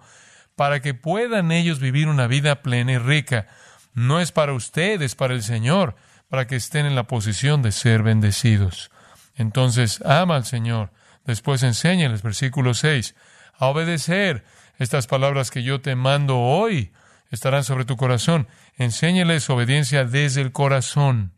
para 0.55 0.81
que 0.81 0.93
puedan 0.93 1.51
ellos 1.51 1.79
vivir 1.79 2.07
una 2.07 2.27
vida 2.27 2.61
plena 2.61 2.93
y 2.93 2.97
rica. 2.97 3.47
No 3.93 4.19
es 4.19 4.31
para 4.31 4.53
ustedes, 4.53 5.15
para 5.15 5.33
el 5.33 5.43
Señor, 5.43 5.95
para 6.29 6.47
que 6.47 6.55
estén 6.55 6.85
en 6.85 6.95
la 6.95 7.07
posición 7.07 7.61
de 7.61 7.71
ser 7.71 8.03
bendecidos. 8.03 8.91
Entonces, 9.35 10.01
ama 10.05 10.35
al 10.35 10.45
Señor. 10.45 10.91
Después 11.25 11.63
enséñales, 11.63 12.21
versículo 12.21 12.73
6, 12.73 13.15
a 13.57 13.67
obedecer 13.67 14.43
estas 14.77 15.07
palabras 15.07 15.51
que 15.51 15.63
yo 15.63 15.81
te 15.81 15.95
mando 15.95 16.39
hoy 16.39 16.91
estarán 17.29 17.63
sobre 17.63 17.85
tu 17.85 17.97
corazón. 17.97 18.47
Enséñales 18.77 19.49
obediencia 19.49 20.05
desde 20.05 20.41
el 20.41 20.51
corazón. 20.51 21.33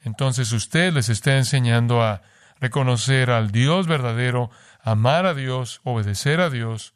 Entonces 0.00 0.52
usted 0.52 0.92
les 0.92 1.08
está 1.08 1.36
enseñando 1.36 2.02
a 2.02 2.22
reconocer 2.60 3.30
al 3.30 3.50
Dios 3.50 3.86
verdadero, 3.86 4.50
amar 4.80 5.26
a 5.26 5.34
Dios, 5.34 5.80
obedecer 5.84 6.40
a 6.40 6.48
Dios, 6.48 6.94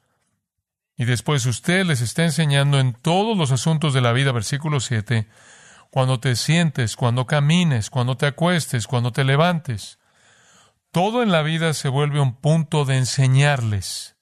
y 0.97 1.07
después 1.07 1.47
usted 1.47 1.87
les 1.87 2.03
está 2.03 2.25
enseñando 2.25 2.79
en 2.79 2.93
todos 2.93 3.35
los 3.35 3.53
asuntos 3.53 3.95
de 3.95 4.03
la 4.03 4.13
vida, 4.13 4.33
versículo 4.33 4.81
7, 4.81 5.27
cuando 5.91 6.21
te 6.21 6.37
sientes, 6.37 6.95
cuando 6.95 7.27
camines, 7.27 7.89
cuando 7.89 8.19
te 8.19 8.27
acuestes, 8.27 8.87
cuando 8.87 9.11
te 9.11 9.25
levantes. 9.25 9.99
Todo 10.93 11.23
en 11.23 11.31
la 11.31 11.43
vida 11.43 11.73
se 11.73 11.89
vuelve 11.89 12.19
un 12.19 12.35
punto 12.35 12.85
de 12.85 12.97
enseñarles. 12.97 14.17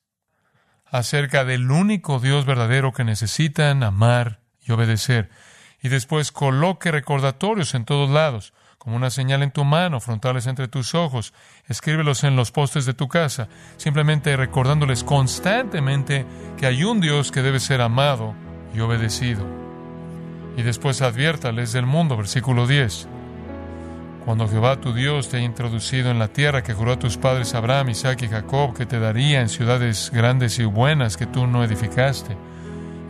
acerca 0.91 1.45
del 1.45 1.71
único 1.71 2.19
Dios 2.19 2.47
verdadero 2.47 2.93
que 2.93 3.05
necesitan 3.05 3.83
amar 3.83 4.41
y 4.63 4.73
obedecer. 4.73 5.29
Y 5.83 5.89
después 5.89 6.33
coloque 6.33 6.91
recordatorios 6.91 7.75
en 7.75 7.85
todos 7.85 8.09
lados, 8.09 8.55
como 8.79 8.97
una 8.97 9.11
señal 9.11 9.43
en 9.43 9.51
tu 9.51 9.65
mano, 9.65 10.01
frontales 10.01 10.47
entre 10.47 10.67
tus 10.67 10.95
ojos. 10.95 11.35
Escríbelos 11.67 12.25
en 12.25 12.37
los 12.37 12.53
postes 12.53 12.87
de 12.87 12.95
tu 12.95 13.07
casa, 13.07 13.49
simplemente 13.77 14.35
recordándoles 14.37 15.05
constantemente 15.05 16.25
que 16.57 16.67
hay 16.67 16.85
un 16.85 17.01
Dios 17.01 17.33
que 17.33 17.43
debe 17.43 17.61
ser 17.61 17.83
amado 17.83 18.35
y 18.75 18.81
obedecido. 18.81 19.47
Y 20.57 20.63
después 20.63 21.03
adviértales 21.03 21.73
del 21.73 21.85
mundo, 21.85 22.17
versículo 22.17 22.67
10. 22.67 23.09
Cuando 24.29 24.47
Jehová 24.47 24.79
tu 24.79 24.93
Dios 24.93 25.31
te 25.31 25.39
ha 25.39 25.41
introducido 25.41 26.11
en 26.11 26.19
la 26.19 26.29
tierra 26.29 26.63
que 26.63 26.75
juró 26.75 26.93
a 26.93 26.99
tus 26.99 27.17
padres 27.17 27.55
Abraham, 27.55 27.89
Isaac 27.89 28.25
y 28.25 28.29
Jacob, 28.29 28.77
que 28.77 28.85
te 28.85 29.01
daría 29.01 29.41
en 29.41 29.49
ciudades 29.49 30.11
grandes 30.13 30.59
y 30.59 30.67
buenas 30.67 31.17
que 31.17 31.25
tú 31.25 31.47
no 31.47 31.65
edificaste, 31.65 32.37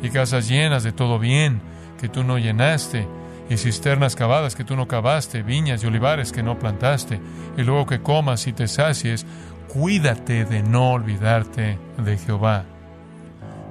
y 0.01 0.11
casas 0.11 0.49
llenas 0.49 0.85
de 0.85 0.93
todo 0.93 1.19
bien 1.19 1.61
que 2.01 2.09
tú 2.09 2.23
no 2.23 2.39
llenaste, 2.39 3.09
y 3.51 3.57
cisternas 3.57 4.15
cavadas 4.15 4.55
que 4.55 4.63
tú 4.63 4.77
no 4.77 4.87
cavaste, 4.87 5.43
viñas 5.43 5.83
y 5.83 5.89
olivares 5.89 6.31
que 6.31 6.45
no 6.45 6.57
plantaste, 6.57 7.21
y 7.57 7.63
luego 7.65 7.85
que 7.85 8.01
comas 8.01 8.47
y 8.47 8.53
te 8.53 8.69
sacies, 8.69 9.27
cuídate 9.67 10.45
de 10.45 10.63
no 10.63 10.93
olvidarte 10.93 11.81
de 11.97 12.17
Jehová. 12.17 12.65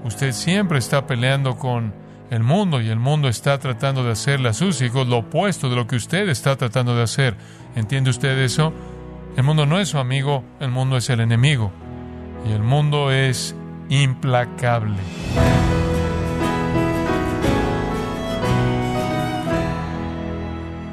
Usted 0.04 0.34
siempre 0.34 0.80
está 0.80 1.08
peleando 1.08 1.58
con 1.58 1.94
el 2.30 2.44
mundo 2.44 2.82
y 2.82 2.90
el 2.90 3.00
mundo 3.00 3.30
está 3.30 3.58
tratando 3.58 4.04
de 4.04 4.12
hacerle 4.12 4.50
a 4.50 4.54
sus 4.54 4.82
hijos 4.82 5.08
lo 5.08 5.20
opuesto 5.20 5.70
de 5.70 5.76
lo 5.76 5.88
que 5.88 5.96
usted 5.96 6.28
está 6.28 6.58
tratando 6.58 6.96
de 6.96 7.04
hacer. 7.04 7.38
¿Entiende 7.76 8.10
usted 8.10 8.38
eso? 8.40 8.74
El 9.38 9.44
mundo 9.44 9.66
no 9.66 9.80
es 9.80 9.90
su 9.90 9.98
amigo, 9.98 10.44
el 10.60 10.70
mundo 10.70 10.98
es 10.98 11.10
el 11.10 11.22
enemigo. 11.22 11.72
Y 12.46 12.52
el 12.52 12.64
mundo 12.64 13.12
es 13.12 13.56
implacable. 13.90 14.98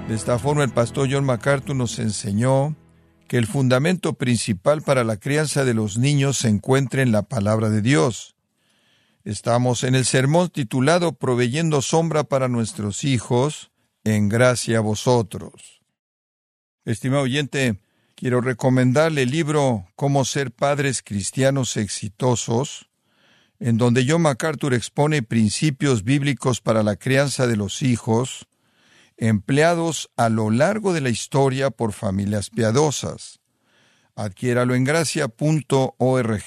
De 0.09 0.15
esta 0.15 0.39
forma 0.39 0.63
el 0.63 0.71
pastor 0.71 1.09
John 1.11 1.25
MacArthur 1.25 1.75
nos 1.75 1.99
enseñó 1.99 2.77
que 3.27 3.39
el 3.39 3.47
fundamento 3.47 4.13
principal 4.13 4.83
para 4.83 5.03
la 5.03 5.17
crianza 5.17 5.65
de 5.65 5.75
los 5.75 5.99
niños 5.99 6.37
se 6.37 6.49
encuentra 6.49 7.03
en 7.03 7.11
la 7.11 7.23
palabra 7.23 7.71
de 7.71 7.81
Dios. 7.81 8.34
Estamos 9.25 9.85
en 9.85 9.95
el 9.95 10.05
sermón 10.05 10.51
titulado 10.51 11.15
Proveyendo 11.15 11.81
sombra 11.81 12.25
para 12.25 12.49
nuestros 12.49 13.05
hijos, 13.05 13.71
en 14.05 14.29
gracia 14.29 14.77
a 14.79 14.81
vosotros. 14.83 15.81
Estimado 16.85 17.23
oyente, 17.23 17.81
quiero 18.17 18.43
recomendarle 18.43 19.23
el 19.23 19.31
libro 19.31 19.87
Cómo 19.97 20.27
ser 20.27 20.51
padres 20.51 21.03
cristianos 21.03 21.79
exitosos, 21.79 22.91
en 23.61 23.79
donde 23.79 24.05
John 24.07 24.21
MacArthur 24.21 24.75
expone 24.75 25.23
principios 25.23 26.05
bíblicos 26.05 26.61
para 26.61 26.83
la 26.83 26.97
crianza 26.97 27.47
de 27.47 27.57
los 27.57 27.81
hijos, 27.81 28.47
empleados 29.17 30.11
a 30.19 30.29
lo 30.29 30.51
largo 30.51 30.93
de 30.93 31.01
la 31.01 31.09
historia 31.09 31.71
por 31.71 31.95
familias 31.95 32.51
piadosas. 32.51 33.41
Adquiéralo 34.17 34.75
en 34.75 34.85
gracia.org 34.85 36.43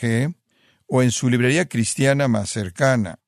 o 0.87 1.03
en 1.03 1.11
su 1.11 1.29
librería 1.29 1.67
cristiana 1.67 2.27
más 2.27 2.49
cercana. 2.49 3.19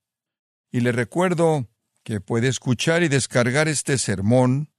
Y 0.72 0.82
le 0.82 0.92
recuerdo 0.92 1.68
que 2.04 2.22
puede 2.22 2.48
escuchar 2.48 3.04
y 3.04 3.08
descargar 3.08 3.68
este 3.68 3.98
sermón, 3.98 4.72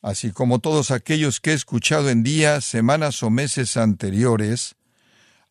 así 0.00 0.32
como 0.32 0.58
todos 0.58 0.90
aquellos 0.90 1.40
que 1.40 1.50
he 1.50 1.54
escuchado 1.54 2.10
en 2.10 2.22
días, 2.22 2.64
semanas 2.64 3.22
o 3.22 3.30
meses 3.30 3.76
anteriores, 3.76 4.76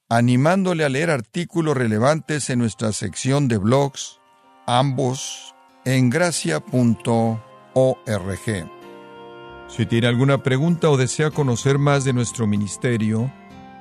animándole 0.09 0.83
a 0.83 0.89
leer 0.89 1.09
artículos 1.09 1.77
relevantes 1.77 2.49
en 2.49 2.59
nuestra 2.59 2.91
sección 2.91 3.47
de 3.47 3.57
blogs, 3.57 4.19
ambos 4.67 5.55
en 5.85 6.09
gracia.org. 6.09 7.41
Si 9.69 9.85
tiene 9.85 10.07
alguna 10.07 10.43
pregunta 10.43 10.89
o 10.89 10.97
desea 10.97 11.31
conocer 11.31 11.77
más 11.77 12.03
de 12.03 12.11
nuestro 12.11 12.45
ministerio, 12.45 13.31